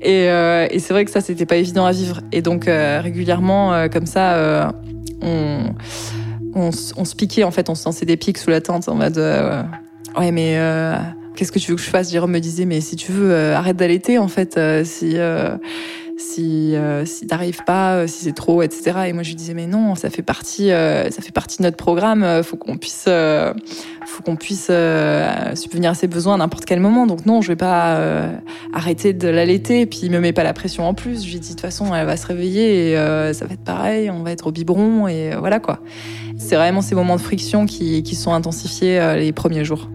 [0.00, 2.20] Et, euh, et c'est vrai que ça c'était pas évident à vivre.
[2.32, 4.70] Et donc euh, régulièrement euh, comme ça euh,
[5.22, 5.74] on,
[6.54, 7.68] on, on se piquait en fait.
[7.68, 9.18] On se lançait des pics sous la tente en mode
[10.16, 10.58] ouais mais
[11.36, 12.10] qu'est-ce que tu veux que je fasse?
[12.10, 15.16] Jérôme me disait mais si tu veux arrête d'allaiter en fait si
[16.18, 18.92] si euh, si t'arrives pas, euh, si c'est trop, etc.
[19.06, 21.62] Et moi je lui disais mais non, ça fait partie, euh, ça fait partie de
[21.62, 22.24] notre programme.
[22.24, 23.08] Euh, faut qu'on puisse,
[24.06, 24.70] faut qu'on puisse
[25.54, 27.06] subvenir à ses besoins à n'importe quel moment.
[27.06, 28.00] Donc non, je vais pas
[28.74, 29.86] arrêter de l'allaiter.
[29.86, 31.24] Puis il me met pas la pression en plus.
[31.24, 32.94] Je lui dis de toute façon elle va se réveiller et
[33.32, 35.80] ça va être pareil, on va être au biberon et voilà quoi.
[36.36, 39.88] C'est vraiment ces moments de friction qui qui sont intensifiés les premiers jours.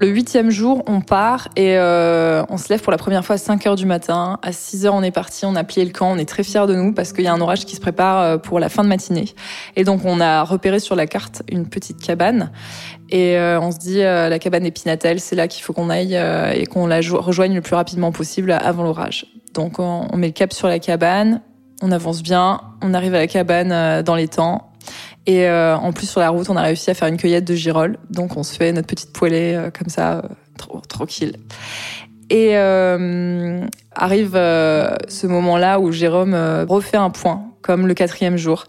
[0.00, 3.38] Le huitième jour, on part et euh, on se lève pour la première fois à
[3.38, 4.38] 5 heures du matin.
[4.40, 6.66] À 6 heures, on est parti, on a plié le camp, on est très fiers
[6.66, 8.82] de nous parce qu'il y a un orage qui se prépare euh, pour la fin
[8.82, 9.26] de matinée.
[9.76, 12.50] Et donc, on a repéré sur la carte une petite cabane.
[13.10, 16.18] Et euh, on se dit, la cabane Épinatel, c'est là qu'il faut qu'on aille
[16.54, 19.26] et qu'on la rejoigne le plus rapidement possible avant l'orage.
[19.52, 21.42] Donc, on, on met le cap sur la cabane,
[21.82, 24.69] on avance bien, on arrive à la cabane dans les temps
[25.26, 27.54] et euh, en plus, sur la route, on a réussi à faire une cueillette de
[27.54, 27.98] girolles.
[28.10, 30.22] Donc, on se fait notre petite poêlée euh, comme ça, euh,
[30.56, 31.36] trop, tranquille.
[32.30, 32.54] Et
[33.92, 36.32] arrive ce moment-là où Jérôme
[36.68, 38.66] refait un point, comme le quatrième jour.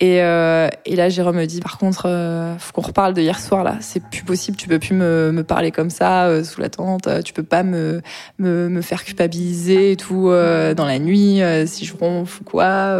[0.00, 3.38] Et, euh, et, là, Jérôme me dit, par contre, euh, faut qu'on reparle de hier
[3.38, 3.76] soir là.
[3.80, 4.56] C'est plus possible.
[4.56, 7.08] Tu peux plus me, me parler comme ça euh, sous la tente.
[7.24, 8.02] Tu peux pas me
[8.38, 12.98] me, me faire culpabiliser et tout euh, dans la nuit si je ronfle ou quoi.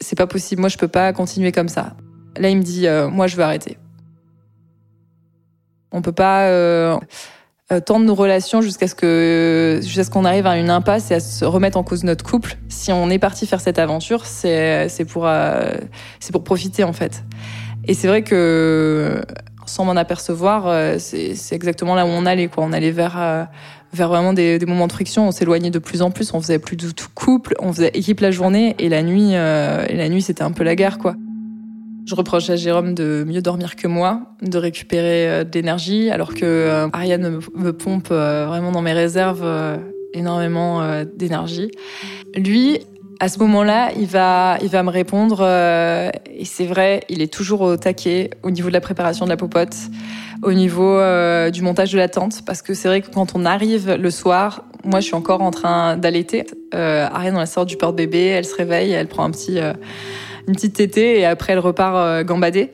[0.00, 0.60] C'est pas possible.
[0.60, 1.94] Moi, je peux pas continuer comme ça.
[2.36, 3.76] Là, il me dit, moi, je veux arrêter.
[5.92, 6.48] On peut pas
[7.72, 11.14] euh, tendre nos relations jusqu'à ce que jusqu'à ce qu'on arrive à une impasse et
[11.14, 12.56] à se remettre en cause notre couple.
[12.68, 15.74] Si on est parti faire cette aventure, c'est c'est pour euh,
[16.18, 17.22] c'est pour profiter en fait.
[17.86, 19.22] Et c'est vrai que
[19.66, 22.64] sans m'en apercevoir, euh, c'est c'est exactement là où on allait quoi.
[22.64, 23.48] On allait vers
[23.92, 25.28] vers vraiment des, moments de friction.
[25.28, 26.32] On s'éloignait de plus en plus.
[26.34, 27.54] On faisait plus du tout couple.
[27.60, 30.76] On faisait équipe la journée et la nuit et la nuit c'était un peu la
[30.76, 31.16] guerre quoi.
[32.10, 36.34] Je reproche à Jérôme de mieux dormir que moi, de récupérer euh, de l'énergie, alors
[36.34, 39.46] que euh, Ariane me pompe euh, vraiment dans mes réserves
[40.12, 41.70] énormément d'énergie.
[42.34, 42.80] Lui,
[43.20, 47.60] à ce moment-là, il va, il va me répondre, et c'est vrai, il est toujours
[47.60, 49.76] au taquet au niveau de la préparation de la popote,
[50.42, 50.98] au niveau
[51.50, 54.64] du montage de la tente, parce que c'est vrai que quand on arrive le soir,
[54.84, 56.46] moi je suis encore en train d'allaiter.
[56.72, 59.60] Ariane, on la sort du porte-bébé, elle se réveille, elle prend un petit
[60.50, 62.72] une petite tétée et après elle repart euh, gambader.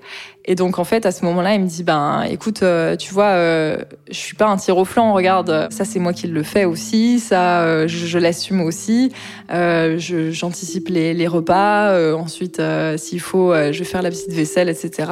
[0.48, 3.30] Et donc en fait à ce moment-là, il me dit ben écoute, euh, tu vois,
[3.30, 3.78] euh,
[4.08, 5.12] je suis pas un tir au flanc.
[5.12, 9.12] Regarde, ça c'est moi qui le fais aussi, ça je, l'assume aussi.
[9.50, 12.14] J'anticipe les, les, repas.
[12.14, 12.62] ensuite,
[12.96, 15.10] s'il faut, je vais faire la petite vaisselle, etc.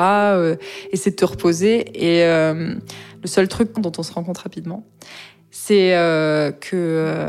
[0.93, 1.85] essaie de te reposer.
[1.95, 4.87] Et le seul truc dont on se rend compte rapidement,
[5.51, 5.91] c'est
[6.61, 7.29] que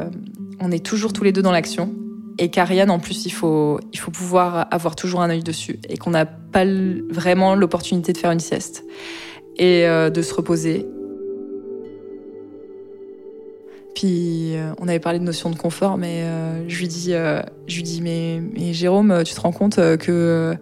[0.59, 1.91] on est toujours tous les deux dans l'action
[2.37, 5.97] et qu'Ariane, en plus, il faut, il faut pouvoir avoir toujours un œil dessus et
[5.97, 6.65] qu'on n'a pas
[7.09, 8.83] vraiment l'opportunité de faire une sieste
[9.57, 10.85] et euh, de se reposer.
[13.95, 17.13] Puis euh, on avait parlé de notion de confort, mais euh, je lui dis,
[17.67, 20.53] je lui dis, mais, mais Jérôme, tu te rends compte que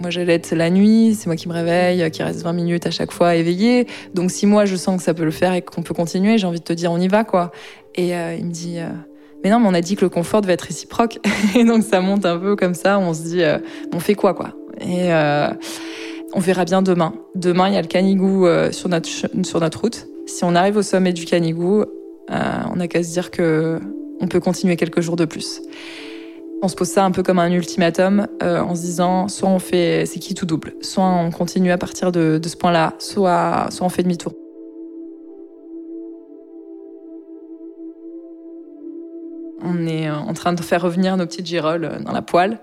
[0.00, 2.90] moi j'allais être la nuit, c'est moi qui me réveille, qui reste 20 minutes à
[2.90, 3.86] chaque fois éveillé.
[4.14, 6.46] Donc si moi je sens que ça peut le faire et qu'on peut continuer, j'ai
[6.46, 7.52] envie de te dire on y va quoi.
[7.96, 8.78] Et il me dit
[9.42, 11.18] mais non, mais on a dit que le confort devait être réciproque.
[11.56, 13.58] Et donc ça monte un peu comme ça, on se dit, euh,
[13.92, 14.52] on fait quoi quoi?
[14.80, 15.48] Et euh,
[16.34, 17.14] on verra bien demain.
[17.34, 20.06] Demain, il y a le Canigou euh, sur, notre, sur notre route.
[20.26, 21.84] Si on arrive au sommet du Canigou,
[22.28, 23.80] on n'a qu'à se dire que
[24.20, 25.60] on peut continuer quelques jours de plus.
[26.62, 30.04] On se pose ça un peu comme un ultimatum en se disant soit on fait
[30.06, 33.84] c'est qui tout double, soit on continue à partir de, de ce point-là, soit, soit
[33.84, 34.34] on fait demi-tour.
[39.62, 42.60] On est euh, en train de faire revenir nos petites girolles euh, dans la poêle.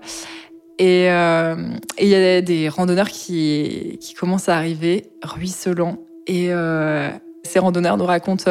[0.80, 1.56] Euh,
[1.96, 5.98] et il y a des randonneurs qui, qui commencent à arriver, ruisselants.
[6.28, 6.50] Et
[7.42, 8.50] ces randonneurs nous racontent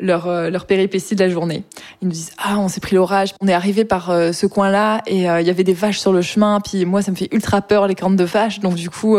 [0.00, 1.64] leur, euh, leur péripétie de la journée.
[2.02, 5.02] Ils nous disent ah on s'est pris l'orage, on est arrivé par euh, ce coin-là
[5.06, 6.60] et euh, il y avait des vaches sur le chemin.
[6.60, 9.16] Puis moi ça me fait ultra peur les cornes de vaches, donc du coup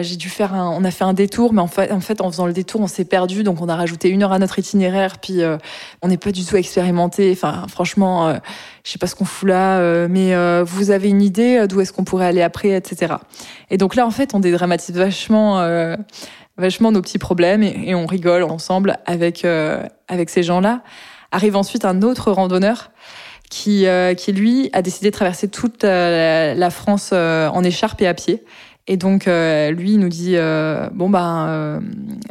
[0.00, 2.30] j'ai dû faire un, on a fait un détour, mais en fait en fait en
[2.30, 5.18] faisant le détour on s'est perdu, donc on a rajouté une heure à notre itinéraire.
[5.18, 5.40] Puis
[6.02, 7.30] on n'est pas du tout expérimenté.
[7.32, 8.34] Enfin franchement
[8.84, 12.04] je sais pas ce qu'on fout là, mais vous avez une idée d'où est-ce qu'on
[12.04, 13.14] pourrait aller après, etc.
[13.70, 15.60] Et donc là en fait on dédramatise vachement
[16.56, 20.82] vachement nos petits problèmes et, on rigole ensemble avec euh, avec ces gens-là.
[21.30, 22.90] Arrive ensuite un autre randonneur
[23.50, 28.06] qui euh, qui lui a décidé de traverser toute euh, la France en écharpe et
[28.06, 28.44] à pied.
[28.88, 30.34] Et donc lui il nous dit
[30.92, 31.80] bon ben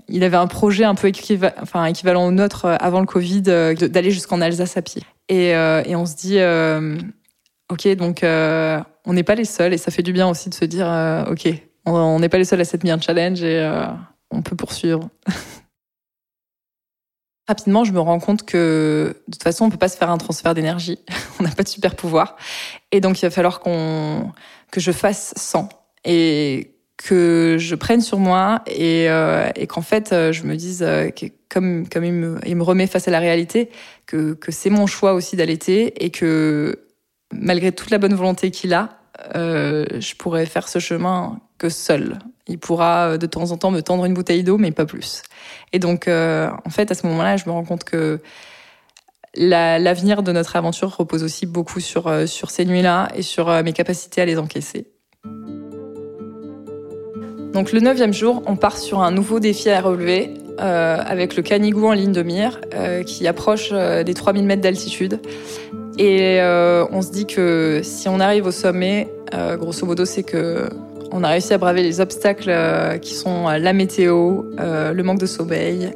[0.09, 4.75] il avait un projet un peu équivalent, au nôtre avant le Covid d'aller jusqu'en Alsace
[4.75, 5.01] à pied.
[5.29, 6.39] Et, et on se dit
[7.69, 10.65] ok donc on n'est pas les seuls et ça fait du bien aussi de se
[10.65, 10.87] dire
[11.31, 11.47] ok
[11.85, 13.65] on n'est pas les seuls à s'être mis un challenge et
[14.31, 15.09] on peut poursuivre.
[17.47, 20.17] Rapidement, je me rends compte que de toute façon, on peut pas se faire un
[20.17, 20.99] transfert d'énergie.
[21.39, 22.37] on n'a pas de super pouvoir.
[22.91, 24.31] Et donc, il va falloir qu'on
[24.71, 25.67] que je fasse sans
[26.05, 31.09] et que je prenne sur moi et, euh, qu'en fait, euh, je me dise euh,
[31.09, 33.69] que comme comme il me, il me remet face à la réalité,
[34.05, 36.85] que que c'est mon choix aussi d'allaiter et que
[37.33, 38.89] malgré toute la bonne volonté qu'il a,
[39.33, 41.39] je pourrais faire ce chemin
[41.69, 42.19] seul.
[42.47, 45.23] Il pourra euh, de temps en temps me tendre une bouteille d'eau, mais pas plus.
[45.73, 48.19] Et donc, euh, en fait, à ce moment-là, je me rends compte que
[49.35, 54.19] l'avenir de notre aventure repose aussi beaucoup sur, sur ces nuits-là et sur mes capacités
[54.19, 54.87] à les encaisser.
[57.53, 61.87] Donc le neuvième jour, on part sur un nouveau défi à relever avec le Canigou
[61.87, 62.59] en ligne de mire
[63.05, 65.21] qui approche des 3000 mètres d'altitude.
[65.97, 66.41] Et
[66.91, 70.67] on se dit que si on arrive au sommet, grosso modo, c'est que
[71.11, 75.03] on a réussi à braver les obstacles euh, qui sont euh, la météo, euh, le
[75.03, 75.91] manque de sommeil,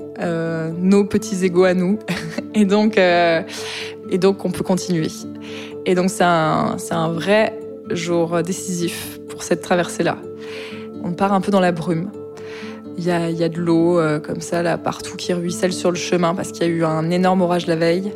[0.77, 1.99] nos petits égaux à nous.
[2.53, 5.07] et donc, et donc, on peut continuer.
[5.85, 7.57] Et donc, c'est un, un vrai
[7.89, 10.17] jour décisif pour cette traversée-là.
[11.03, 12.11] On part un peu dans la brume.
[12.97, 16.53] Il y a, de l'eau comme ça là partout qui ruisselle sur le chemin parce
[16.53, 18.13] qu'il y a eu un énorme orage la veille.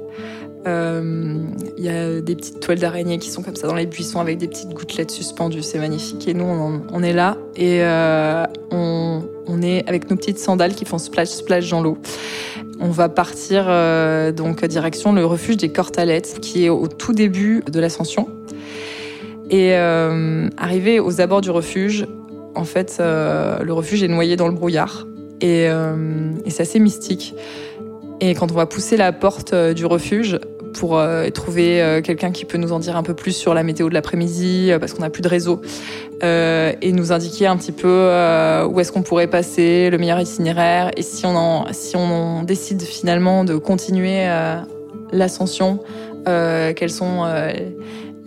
[0.68, 1.38] Euh,
[1.78, 4.38] il y a des petites toiles d'araignée qui sont comme ça dans les buissons avec
[4.38, 5.62] des petites gouttelettes suspendues.
[5.62, 6.28] C'est magnifique.
[6.28, 10.98] Et nous, on, est là et euh, on, est avec nos petites sandales qui font
[10.98, 11.98] splash splash dans l'eau.
[12.80, 17.64] On va partir euh, donc direction le refuge des Cortalettes qui est au tout début
[17.70, 18.28] de l'ascension.
[19.52, 22.06] Et arrivé aux abords du refuge,
[22.54, 25.08] en fait, le refuge est noyé dans le brouillard
[25.42, 25.68] et
[26.48, 27.34] c'est assez mystique.
[28.22, 30.40] Et quand on va pousser la porte euh, du refuge
[30.74, 33.64] pour euh, trouver euh, quelqu'un qui peut nous en dire un peu plus sur la
[33.64, 35.62] météo de l'après-midi, parce qu'on n'a plus de réseau,
[36.22, 38.12] et nous indiquer un petit peu
[38.70, 44.28] où est-ce qu'on pourrait passer, le meilleur itinéraire, et si on, décide finalement de continuer
[45.12, 45.80] l'ascension,
[46.26, 47.26] quelles sont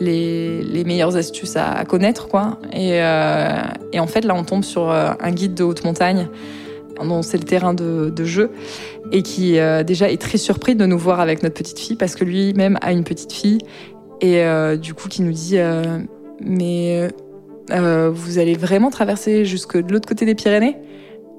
[0.01, 2.59] les, meilleures astuces à, connaître, quoi.
[2.73, 6.29] Et, en fait, là, on tombe sur un guide de haute montagne
[7.05, 8.51] dont c'est le terrain de, jeu
[9.11, 12.15] et qui euh, déjà est très surpris de nous voir avec notre petite fille parce
[12.15, 13.59] que lui-même a une petite fille
[14.21, 15.99] et euh, du coup qui nous dit euh,
[16.45, 17.09] mais
[17.71, 20.77] vous allez vraiment traverser jusque de l'autre côté des Pyrénées?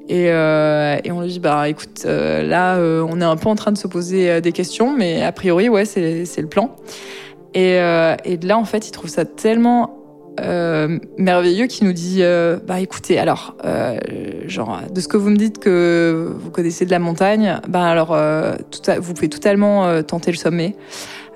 [0.09, 3.78] Et, et, on lui dit bah écoute là on est un peu en train de
[3.78, 6.76] se poser des questions mais a priori ouais c'est le plan.
[7.53, 10.03] Et, et là en fait il trouve ça tellement
[10.40, 13.98] euh, merveilleux qui nous dit euh, bah écoutez alors euh,
[14.48, 18.18] genre de ce que vous me dites que vous connaissez de la montagne bah alors
[18.72, 20.76] tout vous pouvez totalement tenter le sommet.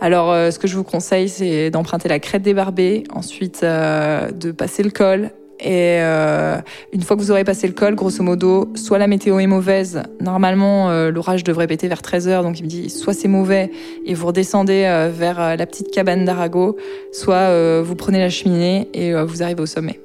[0.02, 4.84] Alors ce que je vous conseille c'est d'emprunter la crête des barbets ensuite de passer
[4.84, 6.58] le col et euh,
[6.94, 10.04] une fois que vous aurez passé le col, grosso modo, soit la météo est mauvaise,
[10.22, 13.72] normalement euh, l'orage devrait péter vers 13h, donc il me dit soit c'est mauvais
[14.06, 16.78] et vous redescendez euh, vers euh, la petite cabane d'Arago,
[17.12, 20.00] soit vous prenez la cheminée et vous arrivez au sommet.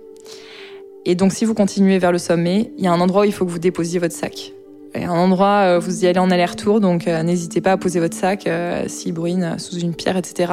[1.04, 3.32] Et donc si vous continuez vers le sommet, il y a un endroit où il
[3.32, 4.52] faut que vous déposiez votre sac.
[4.94, 8.48] Et un endroit, vous y allez en aller-retour, donc n'hésitez pas à poser votre sac
[8.86, 10.52] s'il bruine sous une pierre, etc.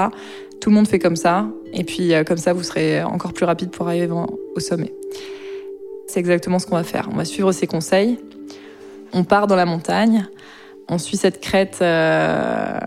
[0.62, 3.72] Tout le monde fait comme ça, et puis comme ça, vous serez encore plus rapide
[3.72, 4.94] pour arriver au sommet.
[6.10, 7.08] C'est exactement ce qu'on va faire.
[7.12, 8.18] On va suivre ses conseils.
[9.14, 10.28] On part dans la montagne.
[10.90, 12.80] On suit cette crête euh,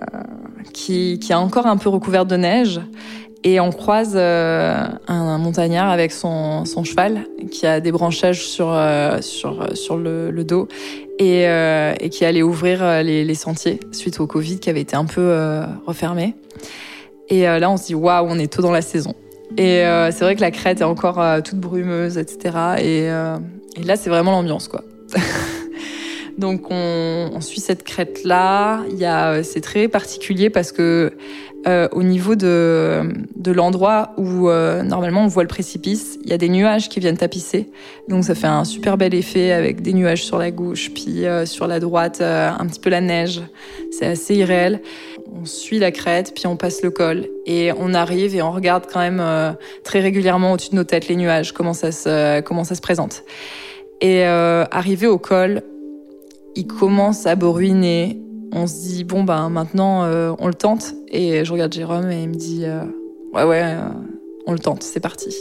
[0.72, 2.80] qui, est encore un peu recouverte de neige.
[3.44, 9.20] Et on croise euh, un, montagnard avec son, cheval qui a des branchages sur, euh,
[9.20, 10.66] le, dos
[11.20, 15.62] et, et, qui allait ouvrir les, sentiers suite au Covid qui avait été un peu
[15.86, 16.34] refermé.
[17.32, 19.14] Et là, on se dit, waouh, on est tôt dans la saison.
[19.56, 22.38] Et euh, c'est vrai que la crête est encore euh, toute brumeuse, etc.
[22.78, 23.36] Et, euh,
[23.76, 24.82] et là, c'est vraiment l'ambiance, quoi.
[26.38, 28.82] Donc on, on, suit cette crête là.
[28.90, 31.12] Il y a, c'est très particulier parce que
[31.66, 33.02] euh, au niveau de,
[33.36, 37.00] de l'endroit où euh, normalement on voit le précipice, il y a des nuages qui
[37.00, 37.70] viennent tapisser.
[38.08, 41.66] Donc ça fait un super bel effet avec des nuages sur la gauche, puis sur
[41.66, 43.42] la droite un petit peu la neige.
[43.90, 44.80] C'est assez irréel
[45.34, 48.84] on suit la crête, puis on passe le col et on arrive et on regarde
[48.90, 49.52] quand même euh,
[49.84, 53.24] très régulièrement au-dessus de nos têtes les nuages, comment ça se, comment ça se présente.
[54.00, 55.62] Et euh, arrivé au col,
[56.56, 58.20] il commence à bruiner.
[58.52, 62.22] On se dit bon ben maintenant euh, on le tente et je regarde Jérôme et
[62.22, 62.66] il me dit
[63.32, 63.64] ouais ouais
[64.46, 65.34] on le tente, c'est parti.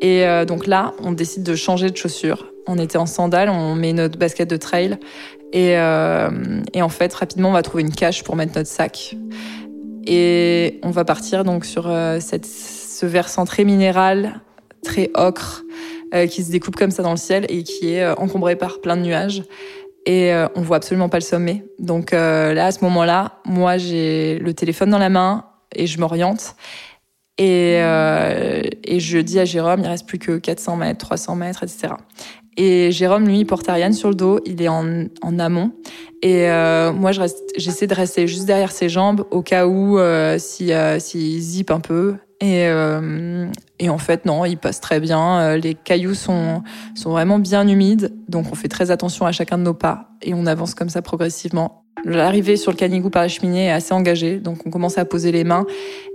[0.00, 2.48] Et donc là, on décide de changer de chaussures.
[2.66, 4.98] On était en sandales, on met notre basket de trail
[5.52, 6.30] et, euh,
[6.72, 9.16] et, en fait, rapidement, on va trouver une cache pour mettre notre sac.
[10.06, 14.40] Et on va partir donc sur euh, cette, ce versant très minéral,
[14.82, 15.62] très ocre,
[16.14, 18.80] euh, qui se découpe comme ça dans le ciel et qui est euh, encombré par
[18.80, 19.42] plein de nuages.
[20.06, 21.64] Et euh, on voit absolument pas le sommet.
[21.78, 26.56] Donc là, à ce moment-là, moi, j'ai le téléphone dans la main et je m'oriente.
[27.38, 31.94] Et, et je dis à Jérôme, il reste plus que 400 mètres, 300 mètres, etc.
[32.56, 35.72] Et Jérôme, lui, il porte Ariane sur le dos, il est en, en amont.
[36.22, 37.22] Et euh, moi, je
[37.56, 41.70] j'essaie de rester juste derrière ses jambes au cas où euh, si, euh, s'il zip
[41.70, 42.16] un peu.
[42.42, 43.46] Et, euh,
[43.78, 45.38] et en fait, non, il passe très bien.
[45.38, 46.64] Euh, les cailloux sont,
[46.96, 50.34] sont vraiment bien humides, donc on fait très attention à chacun de nos pas et
[50.34, 51.84] on avance comme ça progressivement.
[52.04, 55.30] L'arrivée sur le canigou par la cheminée est assez engagée, donc on commence à poser
[55.30, 55.64] les mains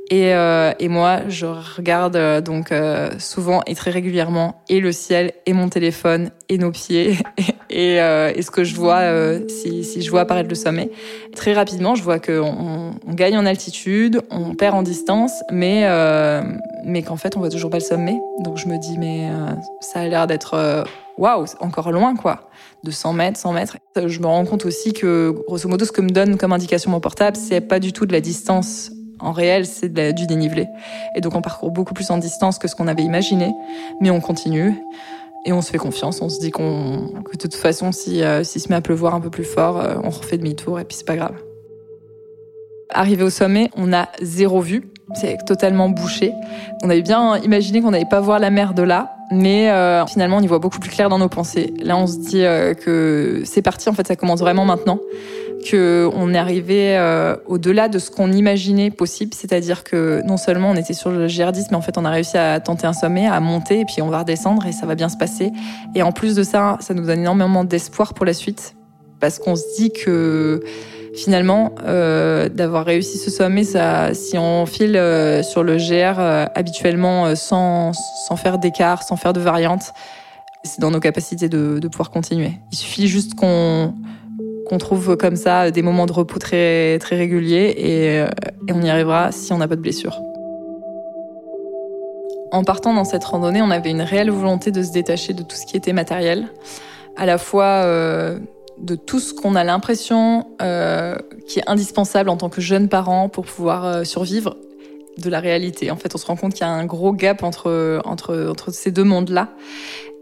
[0.09, 4.93] et, euh, et moi, je regarde euh, donc euh, souvent et très régulièrement et le
[4.93, 9.01] ciel et mon téléphone et nos pieds et, euh, et ce que je vois
[9.47, 10.89] si, si, je vois apparaître le sommet.
[11.35, 15.87] Très rapidement, je vois qu'on on gagne en altitude, on perd en distance, mais
[16.83, 18.17] mais qu'en fait, on voit toujours pas le sommet.
[18.39, 19.29] Donc je me dis mais
[19.81, 20.85] ça a l'air d'être
[21.17, 22.49] waouh, encore loin quoi,
[22.83, 23.77] de 100 mètres, 100 mètres.
[23.95, 26.99] Je me rends compte aussi que grosso modo, ce que me donne comme indication mon
[26.99, 30.67] portable, c'est pas du tout de la distance en réel, c'est du dénivelé.
[31.15, 33.51] Et donc on parcourt beaucoup plus en distance que ce qu'on avait imaginé,
[33.99, 34.75] mais on continue
[35.45, 36.21] et on se fait confiance.
[36.21, 39.15] On se dit qu'on, que de toute façon, si, euh, si se met à pleuvoir
[39.15, 41.35] un peu plus fort, euh, on refait demi-tour et puis c'est pas grave.
[42.89, 44.89] Arrivé au sommet, on a zéro vue.
[45.13, 46.33] C'est totalement bouché.
[46.83, 50.37] On avait bien imaginé qu'on n'allait pas voir la mer de là, mais euh, finalement
[50.37, 51.73] on y voit beaucoup plus clair dans nos pensées.
[51.81, 52.43] Là, on se dit
[52.83, 53.87] que c'est parti.
[53.87, 54.99] En fait, ça commence vraiment maintenant
[55.69, 60.75] qu'on est arrivé euh, au-delà de ce qu'on imaginait possible, c'est-à-dire que non seulement on
[60.75, 63.39] était sur le GR10, mais en fait on a réussi à tenter un sommet, à
[63.39, 65.51] monter, et puis on va redescendre et ça va bien se passer.
[65.95, 68.75] Et en plus de ça, ça nous donne énormément d'espoir pour la suite,
[69.19, 70.63] parce qu'on se dit que
[71.15, 76.19] finalement, euh, d'avoir réussi ce sommet, si on file euh, sur le GR
[76.55, 77.93] habituellement sans,
[78.27, 79.93] sans faire d'écart, sans faire de variante,
[80.63, 82.51] c'est dans nos capacités de pouvoir continuer.
[82.71, 83.93] Il suffit juste qu'on
[84.67, 88.27] qu'on trouve comme ça des moments de repos très, très réguliers et, euh,
[88.73, 90.19] on y arrivera si on n'a pas de blessure.
[92.51, 95.55] En partant dans cette randonnée, on avait une réelle volonté de se détacher de tout
[95.55, 96.47] ce qui était matériel,
[97.17, 98.39] à la fois euh,
[98.77, 101.15] de tout ce qu'on a l'impression euh,
[101.47, 104.55] qui est indispensable en tant que jeune parent pour pouvoir survivre,
[105.17, 105.89] de la réalité.
[105.89, 108.71] En fait, on se rend compte qu'il y a un gros gap entre, entre, entre
[108.71, 109.49] ces deux mondes-là.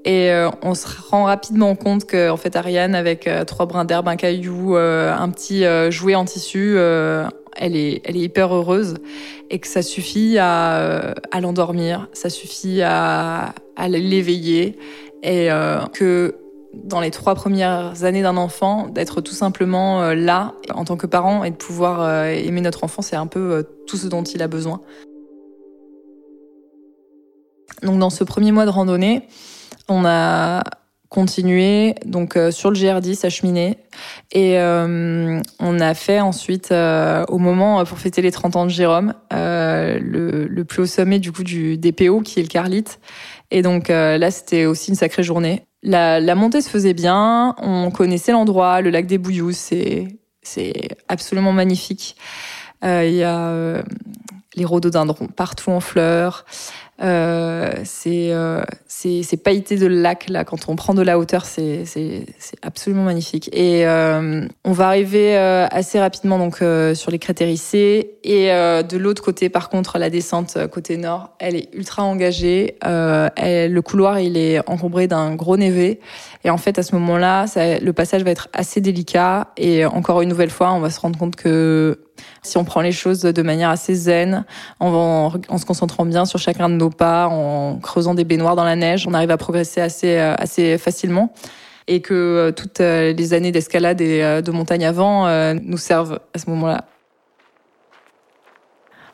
[0.06, 3.86] Et euh, on se rend rapidement compte que en fait Ariane avec euh, trois brins
[3.86, 8.95] d'herbe, un caillou, euh, un petit jouet en tissu, elle est elle est hyper heureuse
[9.49, 13.53] et que ça suffit à, l'endormir, ça suffit à
[13.88, 14.78] l'éveiller
[15.24, 15.49] et
[15.93, 16.36] que
[16.74, 21.43] dans les trois premières années d'un enfant, d'être tout simplement là en tant que parent
[21.43, 24.82] et de pouvoir aimer notre enfant, c'est un peu tout ce dont il a besoin.
[27.84, 29.28] Donc dans ce premier mois de randonnée,
[29.88, 30.63] on a
[31.09, 33.78] continué donc euh, sur le GR10 à cheminer.
[34.34, 38.71] Et euh, on a fait ensuite euh, au moment pour fêter les 30 ans de
[38.71, 42.99] Jérôme le, plus haut sommet du coup du DPO qui est le Carlite.
[43.51, 45.63] Et donc là c'était aussi une sacrée journée.
[45.84, 47.55] La, montée se faisait bien.
[47.59, 50.07] On connaissait l'endroit le lac des Bouillous c'est
[50.41, 52.15] c'est absolument magnifique.
[52.84, 53.84] Il y a
[54.55, 56.45] les rhododendrons partout en fleurs
[57.02, 60.46] euh, c'est euh, c'est pailleté de lac là.
[60.46, 62.26] Quand on prend de la hauteur c'est c'est
[62.62, 63.50] absolument magnifique.
[63.52, 68.98] Et euh, on va arriver euh, assez rapidement donc euh, sur les cratéricées et de
[68.98, 72.78] l'autre côté par contre la descente côté nord elle est ultra engagée.
[72.82, 76.00] Elle, le couloir il est encombré d'un gros névé.
[76.46, 79.50] Et en fait à ce moment-là le passage va être assez délicat.
[79.58, 82.05] Et encore une nouvelle fois on va se rendre compte que
[82.43, 84.45] si on prend les choses de manière assez zen,
[84.80, 88.76] en, se concentrant bien sur chacun de nos pas, en creusant des baignoires dans la
[88.76, 91.34] neige, on arrive à progresser assez, euh, assez facilement.
[91.88, 96.39] Et que euh, toutes euh, les années d'escalade et de montagne avant nous servent à
[96.39, 96.86] ce moment-là.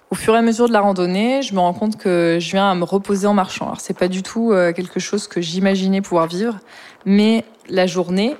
[0.10, 2.70] Au fur et à mesure de la randonnée, je me rends compte que je viens
[2.70, 3.66] à me reposer en marchant.
[3.66, 6.60] Alors c'est pas du tout quelque chose que j'imaginais pouvoir vivre,
[7.06, 8.36] mais la journée,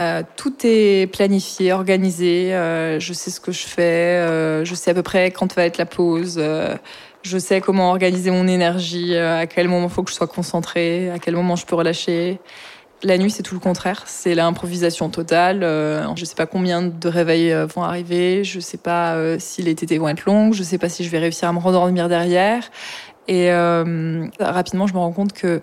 [0.00, 2.54] euh, tout est planifié, organisé.
[2.54, 3.82] Euh, je sais ce que je fais.
[3.82, 6.40] Euh, je sais à peu près quand va être la pause.
[7.22, 9.16] je sais comment organiser mon énergie.
[9.16, 11.10] à quel moment faut que je sois concentrée.
[11.10, 12.38] À quel moment je peux relâcher.
[13.04, 14.02] La nuit, c'est tout le contraire.
[14.06, 15.60] C'est l'improvisation totale.
[16.16, 18.44] je sais pas combien de réveils vont arriver.
[18.44, 20.52] Je sais pas si les tétés vont être longues.
[20.52, 22.70] Je sais pas si je vais réussir à me rendormir derrière.
[23.26, 23.50] Et
[24.40, 25.60] rapidement, je me rends compte que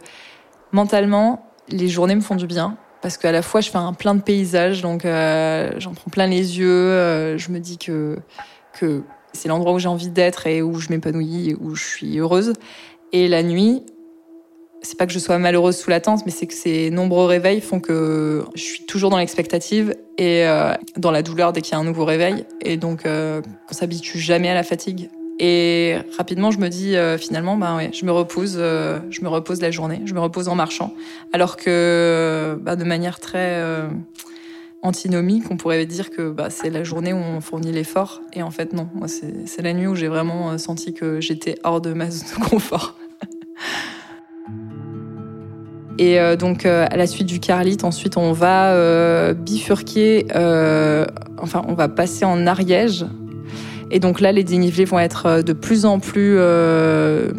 [0.73, 4.15] mentalement, les journées me font du bien parce qu'à la fois je fais un plein
[4.15, 6.89] de paysages, donc euh, j'en prends plein les yeux.
[6.89, 8.17] Euh, je me dis que
[8.73, 12.53] que c'est l'endroit où j'ai envie d'être et où je m'épanouis, où je suis heureuse.
[13.13, 13.83] Et la nuit,
[14.81, 17.61] c'est pas que je sois malheureuse sous la tente, mais c'est que ces nombreux réveils
[17.61, 21.75] font que je suis toujours dans l'expectative et euh, dans la douleur dès qu'il y
[21.75, 22.47] a un nouveau réveil.
[22.61, 25.11] Et donc, on s'habitue jamais à la fatigue.
[25.37, 29.61] Et rapidement, je me dis euh, finalement, ouais, je me repose, euh, je me repose
[29.61, 30.93] la journée, je me repose en marchant,
[31.33, 33.89] alors que bah, de manière très euh,
[34.81, 38.51] antinomique, on pourrait dire que bah, c'est la journée où on fournit l'effort, et en
[38.51, 42.29] fait non, c'est la nuit où j'ai vraiment senti que j'étais hors de ma zone
[42.39, 42.95] de confort.
[45.97, 50.27] Et donc à la suite du Carlite, ensuite on va bifurquer,
[51.37, 53.05] enfin on va passer en Ariège,
[53.91, 57.31] et donc là, les dénivelés vont être euh, de plus en plus euh,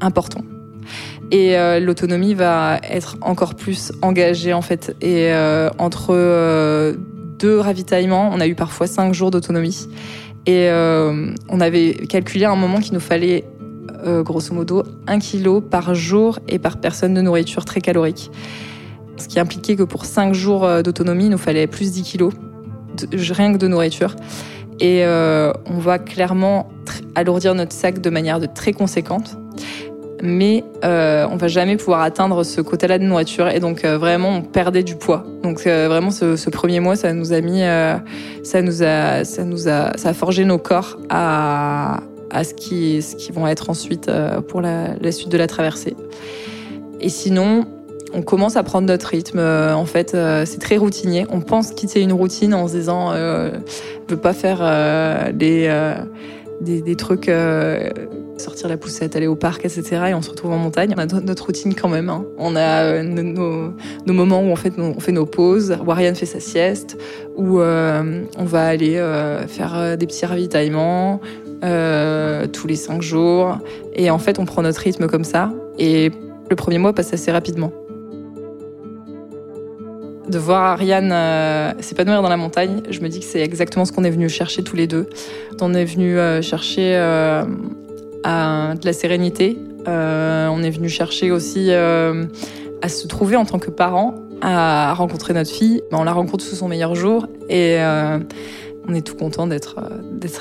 [0.00, 0.44] importants.
[1.30, 4.94] Et euh, l'autonomie va être encore plus engagée en fait.
[5.00, 5.32] Et
[5.78, 6.94] entre
[7.38, 9.88] deux ravitaillements, on a eu parfois cinq jours d'autonomie.
[10.46, 13.44] Et on avait calculé à un moment qu'il nous fallait
[14.20, 18.30] grosso modo un kilo par jour et par personne de nourriture très calorique.
[19.16, 22.34] Ce qui impliquait que pour cinq jours d'autonomie, il nous fallait plus 10 kilos,
[22.98, 24.14] de, rien que de nourriture.
[24.80, 26.68] Et on va clairement
[27.14, 29.36] alourdir notre sac de manière très conséquente
[30.24, 34.30] mais euh, on va jamais pouvoir atteindre ce côté-là de nourriture et donc euh, vraiment
[34.30, 35.24] on perdait du poids.
[35.42, 37.96] Donc euh, vraiment ce, premier mois ça nous a mis, euh,
[38.42, 42.00] ça nous a, ça nous a, ça a forgé nos corps à
[42.42, 43.00] ce qui,
[43.32, 45.94] vont être ensuite euh, pour la, suite de la traversée.
[47.00, 47.66] Et sinon,
[48.14, 49.40] on commence à prendre notre rythme.
[49.40, 51.26] en fait, c'est très routinier.
[51.30, 53.50] On pense quitter une routine en se disant, euh,
[54.08, 55.68] je veux pas faire des,
[56.60, 57.28] des, des trucs
[58.38, 60.06] sortir la poussette, aller au parc, etc.
[60.08, 60.94] Et on se retrouve en montagne.
[60.96, 62.10] On a notre routine quand même.
[62.10, 62.24] Hein.
[62.38, 66.26] On a euh, nos, moments où on fait, on fait nos pauses, où Ariane fait
[66.26, 66.98] sa sieste,
[67.36, 71.20] où euh, on va aller euh, faire euh, des petits ravitaillements
[71.64, 73.58] euh, tous les cinq jours.
[73.94, 75.52] Et en fait, on prend notre rythme comme ça.
[75.78, 76.10] Et
[76.50, 77.72] le premier mois passe assez rapidement.
[80.28, 83.92] De voir Ariane euh, s'épanouir dans la montagne, je me dis que c'est exactement ce
[83.92, 85.08] qu'on est venu chercher tous les deux.
[85.60, 89.58] On est venu chercher à de la sérénité.
[89.86, 92.24] Euh, on est venu chercher aussi euh,
[92.82, 95.82] à se trouver en tant que parents, à rencontrer notre fille.
[95.92, 98.18] On la rencontre sous son meilleur jour et euh,
[98.88, 99.76] on est tout content d'être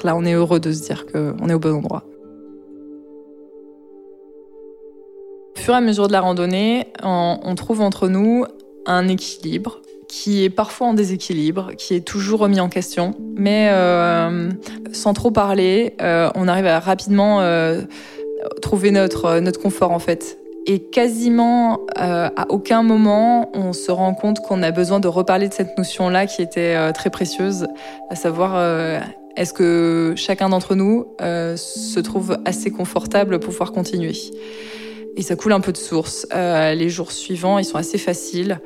[0.04, 0.16] là.
[0.16, 2.04] On est heureux de se dire qu'on est au bon endroit.
[5.56, 8.46] Au fur et à mesure de la randonnée, on, on trouve entre nous
[8.86, 9.82] un équilibre
[10.14, 14.52] qui est parfois en déséquilibre, qui est toujours remis en question, mais euh,
[14.92, 17.82] sans trop parler, euh, on arrive à rapidement euh,
[18.62, 20.38] trouver notre, notre confort en fait.
[20.68, 25.54] Et quasiment à aucun moment on se rend compte qu'on a besoin de reparler de
[25.54, 27.68] cette notion-là qui était très précieuse,
[28.10, 28.56] à savoir
[29.36, 34.14] est-ce que chacun d'entre nous se trouve assez confortable pour pouvoir continuer.
[35.16, 36.28] Et ça coule un peu de source.
[36.34, 38.60] les jours suivants, ils sont assez faciles.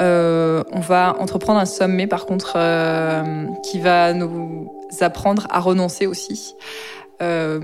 [0.00, 4.70] Euh, on va entreprendre un sommet, par contre, euh, qui va nous
[5.00, 6.54] apprendre à renoncer aussi.
[7.22, 7.60] Euh,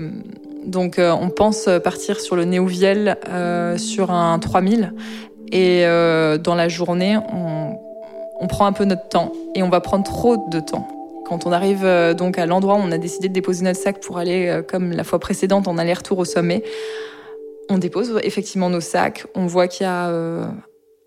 [0.65, 4.93] donc, euh, on pense partir sur le Néouviel euh, sur un 3000.
[5.51, 5.83] Et
[6.43, 7.77] dans la journée, on,
[8.39, 9.31] on, prend un peu notre temps.
[9.53, 10.87] Et on va prendre trop de temps.
[11.27, 14.17] Quand on arrive donc à l'endroit où on a décidé de déposer notre sac pour
[14.17, 16.63] aller, comme la fois précédente, en aller-retour au sommet,
[17.69, 19.25] on dépose effectivement nos sacs.
[19.35, 20.09] On voit qu'il y a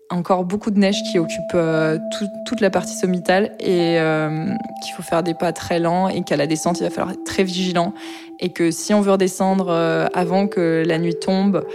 [0.09, 4.47] encore beaucoup de neige qui occupe euh, tout, toute la partie sommitale et euh,
[4.83, 7.23] qu'il faut faire des pas très lents et qu'à la descente, il va falloir être
[7.23, 7.93] très vigilant
[8.39, 11.65] et que si on veut redescendre euh, avant que la nuit tombe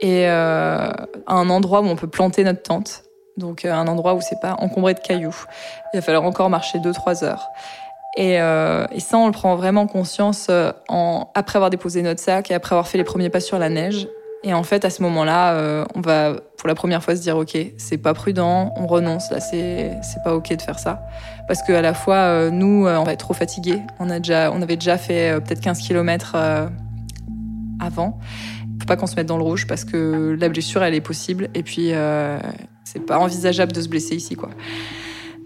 [0.00, 0.88] et euh,
[1.26, 3.04] à un endroit où on peut planter notre tente,
[3.36, 5.44] donc un endroit où c'est pas encombré de cailloux,
[5.92, 7.48] il va falloir encore marcher 2-3 heures.
[8.16, 8.38] Et,
[9.00, 10.48] ça, on le prend vraiment conscience
[10.88, 13.68] en, après avoir déposé notre sac et après avoir fait les premiers pas sur la
[13.68, 14.06] neige.
[14.46, 17.38] Et en fait, à ce moment-là, euh, on va pour la première fois se dire
[17.38, 19.30] ok, c'est pas prudent, on renonce.
[19.30, 21.02] Là, c'est c'est pas ok de faire ça
[21.48, 23.80] parce que à la fois euh, nous, euh, on va être trop fatigués.
[24.00, 26.36] On a déjà, on avait déjà fait peut-être 15 km
[27.80, 28.18] avant.
[28.80, 31.48] Faut pas qu'on se mette dans le rouge parce que la blessure, elle est possible.
[31.54, 31.92] Et puis,
[32.84, 34.50] c'est pas envisageable de se blesser ici, quoi.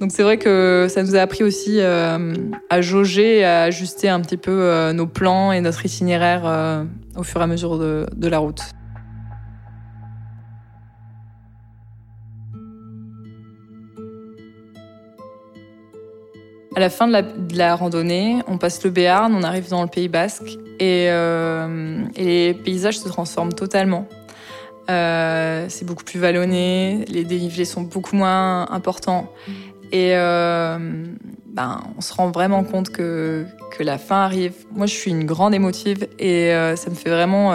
[0.01, 4.37] Donc c'est vrai que ça nous a appris aussi à jauger, à ajuster un petit
[4.37, 6.85] peu nos plans et notre itinéraire
[7.17, 8.63] au fur et à mesure de la route.
[16.79, 20.07] À la fin de la, randonnée, on passe le Béarn, on arrive dans le Pays
[20.07, 24.07] Basque et, euh, les paysages se transforment totalement.
[24.89, 29.29] Euh, c'est beaucoup plus vallonné, les dénivelés sont beaucoup moins importants
[29.91, 30.79] et euh,
[31.49, 33.45] ben, on se rend vraiment compte que,
[33.77, 34.55] que la fin arrive.
[34.71, 37.53] Moi, je suis une grande émotive et ça me fait vraiment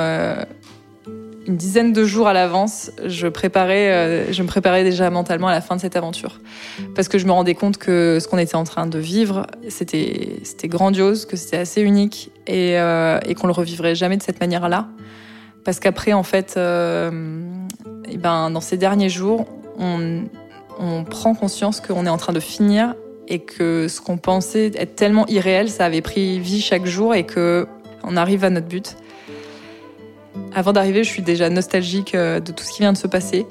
[1.48, 3.26] une dizaine de jours à l'avance, euh, je
[4.42, 6.40] me préparais déjà mentalement à la fin de cette aventure,
[6.96, 10.42] parce que je me rendais compte que ce qu'on était en train de vivre, c'était,
[10.66, 14.88] grandiose, que c'était assez unique et, euh, et qu'on le revivrait jamais de cette manière-là,
[15.66, 17.42] parce qu'après, en fait, euh,
[18.10, 19.46] et ben, dans ces derniers jours,
[19.80, 20.24] on,
[20.80, 22.96] on prend conscience qu'on est en train de finir
[23.28, 27.26] et que ce qu'on pensait être tellement irréel, ça avait pris vie chaque jour et
[27.26, 27.68] que
[28.04, 28.98] on arrive à notre but.
[30.56, 33.46] Avant d'arriver, je suis déjà nostalgique euh, de tout ce qui vient de se passer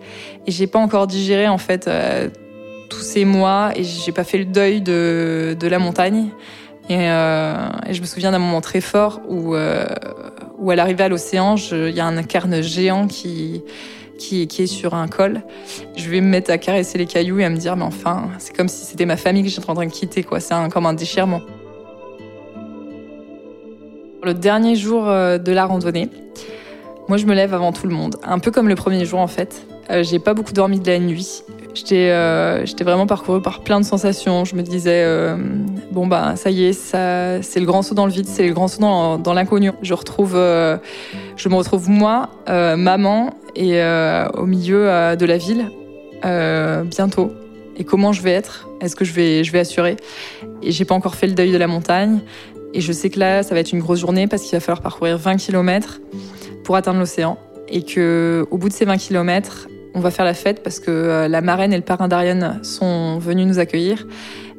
[0.47, 2.29] et j'ai pas encore digéré en fait euh,
[2.91, 6.29] tous ces mois et j'ai pas fait le deuil de, de la montagne.
[6.89, 9.55] Et, euh, je me souviens d'un moment très fort où,
[10.59, 13.63] où à l'arrivée à l'océan, il y a un carne géant qui,
[14.19, 15.43] qui, qui, est sur un col.
[15.97, 18.55] Je vais me mettre à caresser les cailloux et à me dire, mais enfin, c'est
[18.55, 20.41] comme si c'était ma famille que j'étais en train de quitter, quoi.
[20.41, 21.41] C'est comme un déchirement.
[24.25, 26.09] Le dernier jour de la randonnée,
[27.09, 29.27] moi, je me lève avant tout le monde, un peu comme le premier jour en
[29.27, 29.67] fait.
[29.91, 31.43] Euh, j'ai pas beaucoup dormi de la nuit
[31.75, 34.45] J'étais euh, vraiment parcourue par plein de sensations.
[34.45, 35.37] Je me disais, euh,
[35.91, 38.69] bon, bah, ça y est, c'est le grand saut dans le vide, c'est le grand
[38.69, 39.73] saut dans, l'inconnu.
[39.81, 40.77] Je retrouve, euh,
[41.37, 43.83] je me retrouve moi, maman, et
[44.35, 45.71] au milieu de la ville,
[46.85, 47.33] bientôt.
[47.79, 48.69] Et comment je vais être?
[48.83, 49.97] Est-ce que je vais, je vais assurer?
[50.63, 52.21] Et j'ai pas encore fait le deuil de la montagne.
[52.75, 54.81] Et je sais que là, ça va être une grosse journée parce qu'il va falloir
[54.81, 56.01] parcourir 20 km
[56.65, 57.39] pour atteindre l'océan.
[57.69, 60.91] Et que au bout de ces 20 km, on va faire la fête parce que
[60.91, 64.07] euh, la marraine et le parrain d'Ariane sont venus nous accueillir.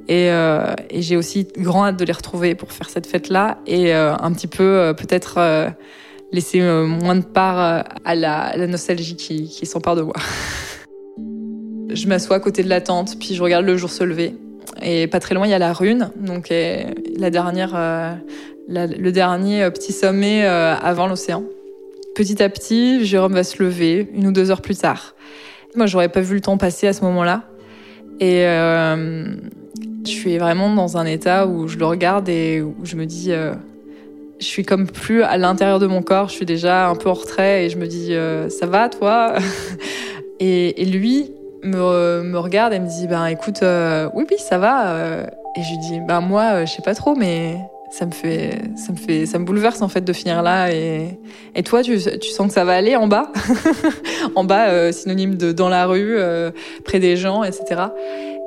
[0.08, 3.96] Et, euh, et j'ai aussi grand hâte de les retrouver pour faire cette fête-là et
[3.96, 5.72] euh, un petit peu peut-être
[6.32, 10.16] laisser moins de part à la, à la nostalgie qui, qui s'empare de moi.
[11.90, 14.36] je m'assois à côté de la tente, puis je regarde le jour se lever.
[14.84, 18.14] Et pas très loin, il y a la Rune, donc la dernière, euh,
[18.68, 21.44] le dernier euh, petit sommet euh, avant l'océan.
[22.16, 25.16] Petit à petit, Jérôme va se lever une ou deux heures plus tard.
[25.76, 27.44] Moi, j'aurais pas vu le temps passer à ce moment-là.
[28.20, 33.06] Et je suis vraiment dans un état où je le regarde et où je me
[33.06, 33.56] dis, euh,
[34.40, 36.30] je suis comme plus à l'intérieur de mon corps.
[36.30, 38.14] Je suis déjà un peu en retrait et je me dis,
[38.50, 39.36] ça va, toi?
[40.40, 41.32] Et lui
[41.64, 44.88] me, me regarde et me dit, ben écoute, euh, oui, oui, ça va.
[44.96, 45.26] euh.
[45.56, 47.58] Et je lui dis, ben moi, euh, je sais pas trop, mais
[47.92, 50.72] ça me fait, ça me fait, ça me bouleverse en fait de finir là.
[50.72, 51.20] Et,
[51.56, 53.32] et toi, tu, tu sens que ça va aller en bas,
[54.36, 56.50] en bas, euh, synonyme de dans la rue, euh,
[56.86, 57.84] près des gens, etc.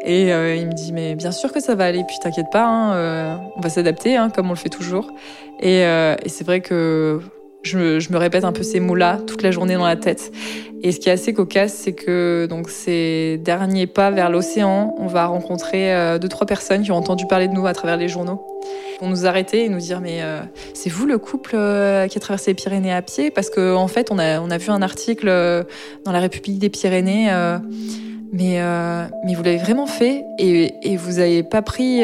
[0.05, 2.03] Et euh, il me dit, mais bien sûr que ça va aller.
[2.09, 5.13] Puis t'inquiète pas, hein, euh, on va s'adapter, hein, comme on le fait toujours.
[5.61, 7.21] Et, et c'est vrai que
[7.67, 7.79] je,
[8.13, 10.33] me- répète un peu ces mots-là toute la journée dans la tête.
[10.83, 15.07] Et ce qui est assez cocasse, c'est que donc ces derniers pas vers l'océan, on
[15.07, 18.09] va rencontrer euh, deux trois personnes qui ont entendu parler de nous à travers les
[18.09, 18.47] journaux.
[19.01, 20.41] Vont nous arrêter et nous dire mais euh,
[20.75, 23.31] c'est vous le couple euh, qui a traversé les Pyrénées à pied?
[23.31, 25.65] Parce que en fait on a on a vu un article euh,
[26.05, 27.31] dans la République des Pyrénées.
[28.33, 28.61] mais
[29.25, 32.03] mais vous l'avez vraiment fait et, et vous avez pas pris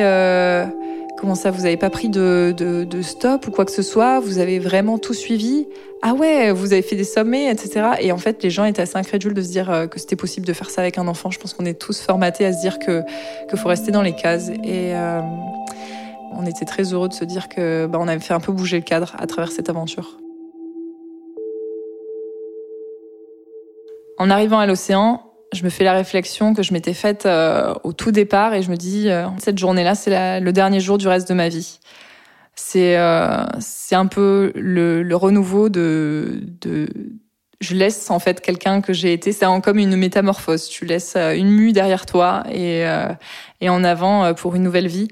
[1.22, 4.18] comment ça vous avez pas pris de, stop ou quoi que ce soit?
[4.18, 5.68] Vous avez vraiment tout suivi?
[6.02, 8.96] Ah ouais vous avez fait des sommets etc et en fait les gens étaient assez
[8.96, 11.30] incrédules de se dire euh, que c'était possible de faire ça avec un enfant.
[11.30, 13.02] Je pense qu'on est tous formatés à se dire que
[13.48, 14.48] que faut rester dans les cases.
[14.64, 15.20] Et euh,
[16.36, 18.78] on était très heureux de se dire que bah, on avait fait un peu bouger
[18.78, 20.18] le cadre à travers cette aventure.
[24.18, 27.92] En arrivant à l'océan je me fais la réflexion que je m'étais faite euh, au
[27.92, 31.28] tout départ et je me dis euh, cette journée-là, c'est le dernier jour du reste
[31.28, 31.78] de ma vie.
[32.54, 36.88] C'est euh, c'est un peu le, le renouveau de, de
[37.60, 39.32] je laisse en fait quelqu'un que j'ai été.
[39.32, 40.68] C'est comme une métamorphose.
[40.68, 43.08] Tu laisses euh, une mue derrière toi et euh,
[43.60, 45.08] et en avant euh, pour une nouvelle vie.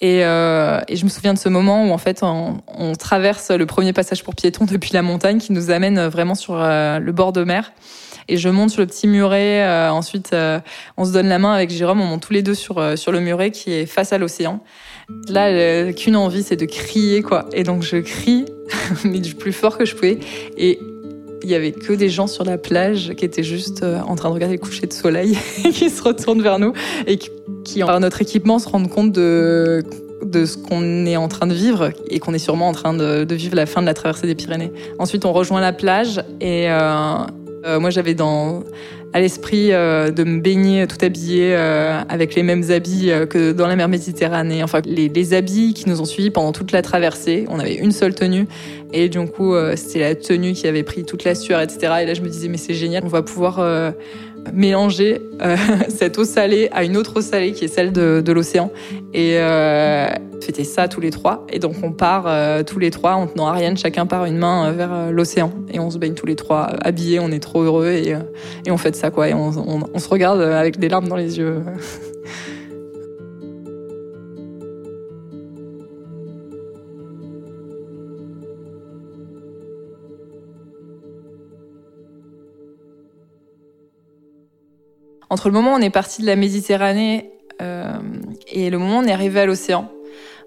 [0.00, 3.50] Et, euh, et je me souviens de ce moment où en fait on, on traverse
[3.50, 7.12] le premier passage pour piétons depuis la montagne qui nous amène vraiment sur euh, le
[7.12, 7.72] bord de mer.
[8.28, 9.64] Et je monte sur le petit muret.
[9.64, 10.60] euh, ensuite, euh,
[10.96, 12.00] on se donne la main avec Jérôme.
[12.00, 14.60] On monte tous les deux sur euh, sur le muret qui est face à l'océan.
[15.28, 17.46] Là, euh, qu'une envie, c'est de crier quoi.
[17.52, 18.46] Et donc je crie,
[19.04, 20.18] mais du plus fort que je pouvais.
[20.56, 20.78] Et
[21.42, 24.30] il y avait que des gens sur la plage qui étaient juste euh, en train
[24.30, 25.36] de regarder le coucher de soleil
[25.74, 26.72] qui se retournent vers nous
[27.06, 29.82] et qui, par notre équipement, se rendent compte de
[30.24, 33.24] de ce qu'on est en train de vivre et qu'on est sûrement en train de,
[33.24, 34.72] de vivre la fin de la traversée des Pyrénées.
[34.98, 37.16] Ensuite, on rejoint la plage et euh,
[37.64, 38.62] euh, moi, j'avais dans
[39.12, 43.68] à l'esprit euh, de me baigner tout habillé euh, avec les mêmes habits que dans
[43.68, 44.62] la mer Méditerranée.
[44.62, 47.46] Enfin, les habits qui nous ont suivis pendant toute la traversée.
[47.48, 48.46] On avait une seule tenue
[48.94, 51.78] et du coup, euh, c'était la tenue qui avait pris toute la sueur, etc.
[52.02, 53.90] Et là, je me disais, mais c'est génial, on va pouvoir euh,
[54.52, 55.56] mélanger euh,
[55.88, 58.70] cette eau salée à une autre eau salée qui est celle de, l'océan
[59.12, 60.06] et euh,
[60.40, 61.44] fêter ça tous les trois.
[61.52, 62.28] Et donc on part
[62.64, 65.98] tous les trois en tenant Ariane, chacun par une main vers l'océan et on se
[65.98, 67.18] baigne tous les trois habillés.
[67.18, 68.14] On est trop heureux et,
[68.64, 69.28] et on fait ça quoi.
[69.28, 69.50] Et on,
[69.98, 71.62] se regarde avec des larmes dans les yeux.
[85.30, 87.30] Entre le moment où on est parti de la Méditerranée
[87.62, 87.92] euh,
[88.50, 89.90] et le moment où on est arrivé à l'océan,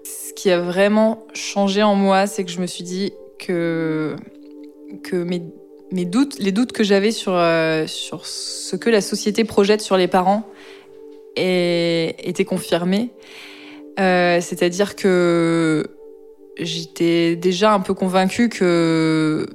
[0.04, 4.16] ce qui a vraiment changé en moi, c'est que je me suis dit que,
[5.12, 9.96] mes, doutes, les doutes que j'avais sur, euh, sur ce que la société projette sur
[9.96, 10.44] les parents
[11.36, 13.10] étaient confirmés.
[14.00, 15.86] Euh, C'est-à-dire que
[16.56, 19.46] j'étais déjà un peu convaincue que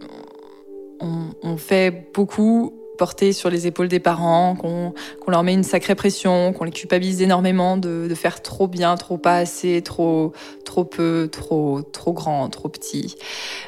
[1.01, 5.63] on, on fait beaucoup porter sur les épaules des parents, qu'on qu'on leur met une
[5.63, 10.33] sacrée pression, qu'on les culpabilise énormément de, de faire trop bien, trop pas assez, trop
[10.65, 13.15] trop peu, trop trop grand, trop petit.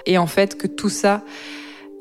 [0.05, 1.23] Et en fait que tout ça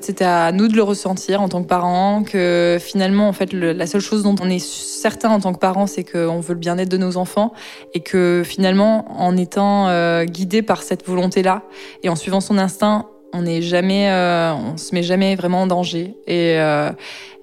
[0.00, 3.86] C'était à nous de le ressentir en tant que parents, que finalement, en fait, la
[3.86, 6.90] seule chose dont on est certain en tant que parents, c'est qu'on veut le bien-être
[6.90, 7.54] de nos enfants
[7.94, 11.62] et que finalement, en étant euh, guidé par cette volonté-là
[12.02, 15.66] et en suivant son instinct, on n'est jamais, euh, on se met jamais vraiment en
[15.66, 16.14] danger.
[16.26, 16.90] Et euh,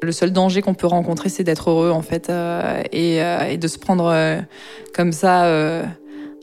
[0.01, 3.77] le seul danger qu'on peut rencontrer, c'est d'être heureux en fait euh, et, de se
[3.77, 4.41] prendre
[4.93, 5.45] comme ça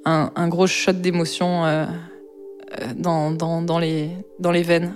[0.05, 1.65] un, gros shot d'émotion
[2.97, 4.95] dans, les, dans les veines.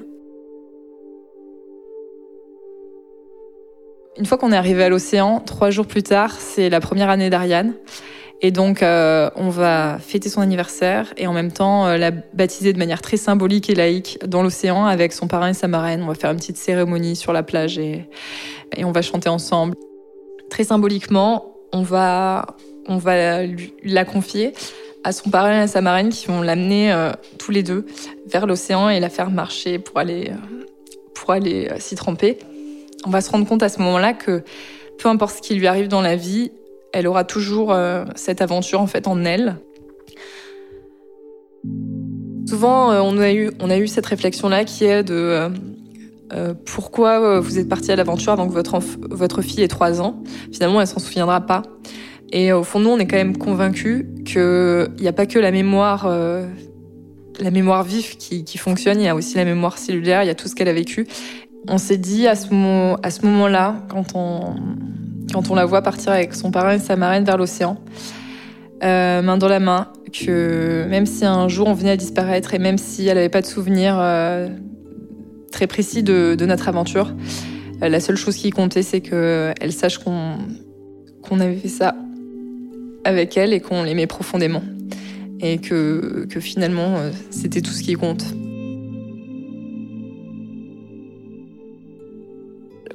[4.18, 7.30] Une fois qu'on est arrivé à l'océan, trois jours plus tard, c'est la première année
[7.30, 7.72] d'Ariane.
[8.45, 12.72] Et donc, euh, on va fêter son anniversaire et en même temps euh, la baptiser
[12.72, 16.03] de manière très symbolique et laïque dans l'océan avec son parrain et sa marraine.
[16.03, 18.09] On va faire une petite cérémonie sur la plage et,
[18.78, 19.76] on va chanter ensemble.
[20.51, 22.57] Très symboliquement, on va,
[22.88, 23.47] on va
[23.84, 24.55] la confier
[25.05, 27.86] à son parrain et à sa marraine qui vont l'amener euh, tous les deux
[28.26, 30.32] vers l'océan et la faire marcher pour aller,
[31.14, 32.38] pour aller s'y tremper.
[33.07, 34.43] On va se rendre compte à ce moment-là que
[34.99, 36.51] peu importe ce qui lui arrive dans la vie,
[36.93, 39.57] elle aura toujours euh, cette aventure en fait en elle.
[42.49, 45.51] Souvent, euh, on, a eu, cette réflexion-là qui est de
[46.32, 48.78] euh, pourquoi vous êtes parti à l'aventure avant que votre,
[49.11, 50.22] votre fille ait 3 ans?
[50.53, 51.62] Finalement, elle s'en souviendra pas.
[52.32, 55.51] Et au fond, nous, on est quand même convaincus qu'il n'y a pas que la
[55.51, 60.30] mémoire, la mémoire vive qui, fonctionne, il y a aussi la mémoire cellulaire, il y
[60.30, 61.07] a tout ce qu'elle a vécu.
[61.68, 64.55] On s'est dit à ce moment-là, quand on,
[65.33, 67.79] quand on la voit partir avec son parrain et sa marraine vers l'océan,
[68.83, 72.59] euh, main dans la main, que même si un jour on venait à disparaître et
[72.59, 74.49] même si elle n'avait pas de souvenir euh,
[75.51, 77.14] très précis de, notre aventure,
[77.83, 81.95] euh, la seule chose qui comptait, c'est qu'elle sache qu'on avait fait ça
[83.05, 84.62] avec elle et qu'on l'aimait profondément.
[85.45, 86.99] Et que finalement,
[87.31, 88.25] c'était tout ce qui compte.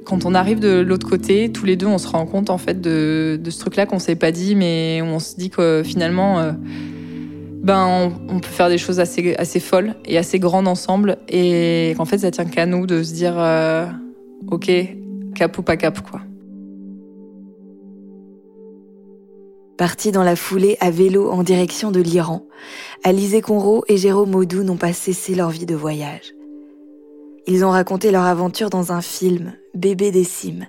[0.08, 2.80] Quand on arrive de l'autre côté, tous les deux, on se rend compte en fait
[2.80, 6.52] de, ce truc-là qu'on s'est pas dit, mais on se dit que finalement, euh,
[7.62, 12.18] ben, on, peut faire des choses assez, folles et assez grandes ensemble, et qu'en fait,
[12.18, 13.84] ça tient qu'à nous de se dire, euh,
[14.50, 14.70] ok,
[15.34, 16.22] cap ou pas cap, quoi.
[19.76, 22.46] Partis dans la foulée à vélo en direction de l'Iran,
[23.04, 26.32] Alizé Conro et Jérôme Audou n'ont pas cessé leur vie de voyage.
[27.46, 30.66] Ils ont raconté leur aventure dans un film, Bébé des cimes,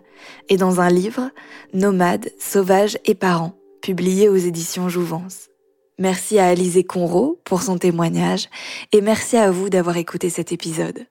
[0.49, 1.31] et dans un livre,
[1.73, 5.49] Nomades, sauvages et parents, publié aux éditions Jouvence.
[5.97, 8.49] Merci à Alizé Conro pour son témoignage
[8.93, 11.07] et merci à vous d'avoir écouté cet épisode.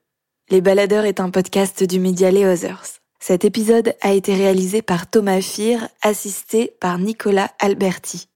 [0.48, 3.00] Les Baladeurs est un podcast du média Les Others.
[3.18, 8.28] Cet épisode a été réalisé par Thomas Fir, assisté par Nicolas Alberti.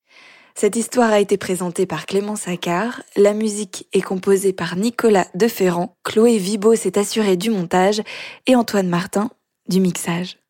[0.57, 5.97] Cette histoire a été présentée par Clément Saccard, la musique est composée par Nicolas Deferrand,
[6.03, 8.03] Chloé Vibo s'est assurée du montage
[8.47, 9.31] et Antoine Martin
[9.69, 10.41] du mixage.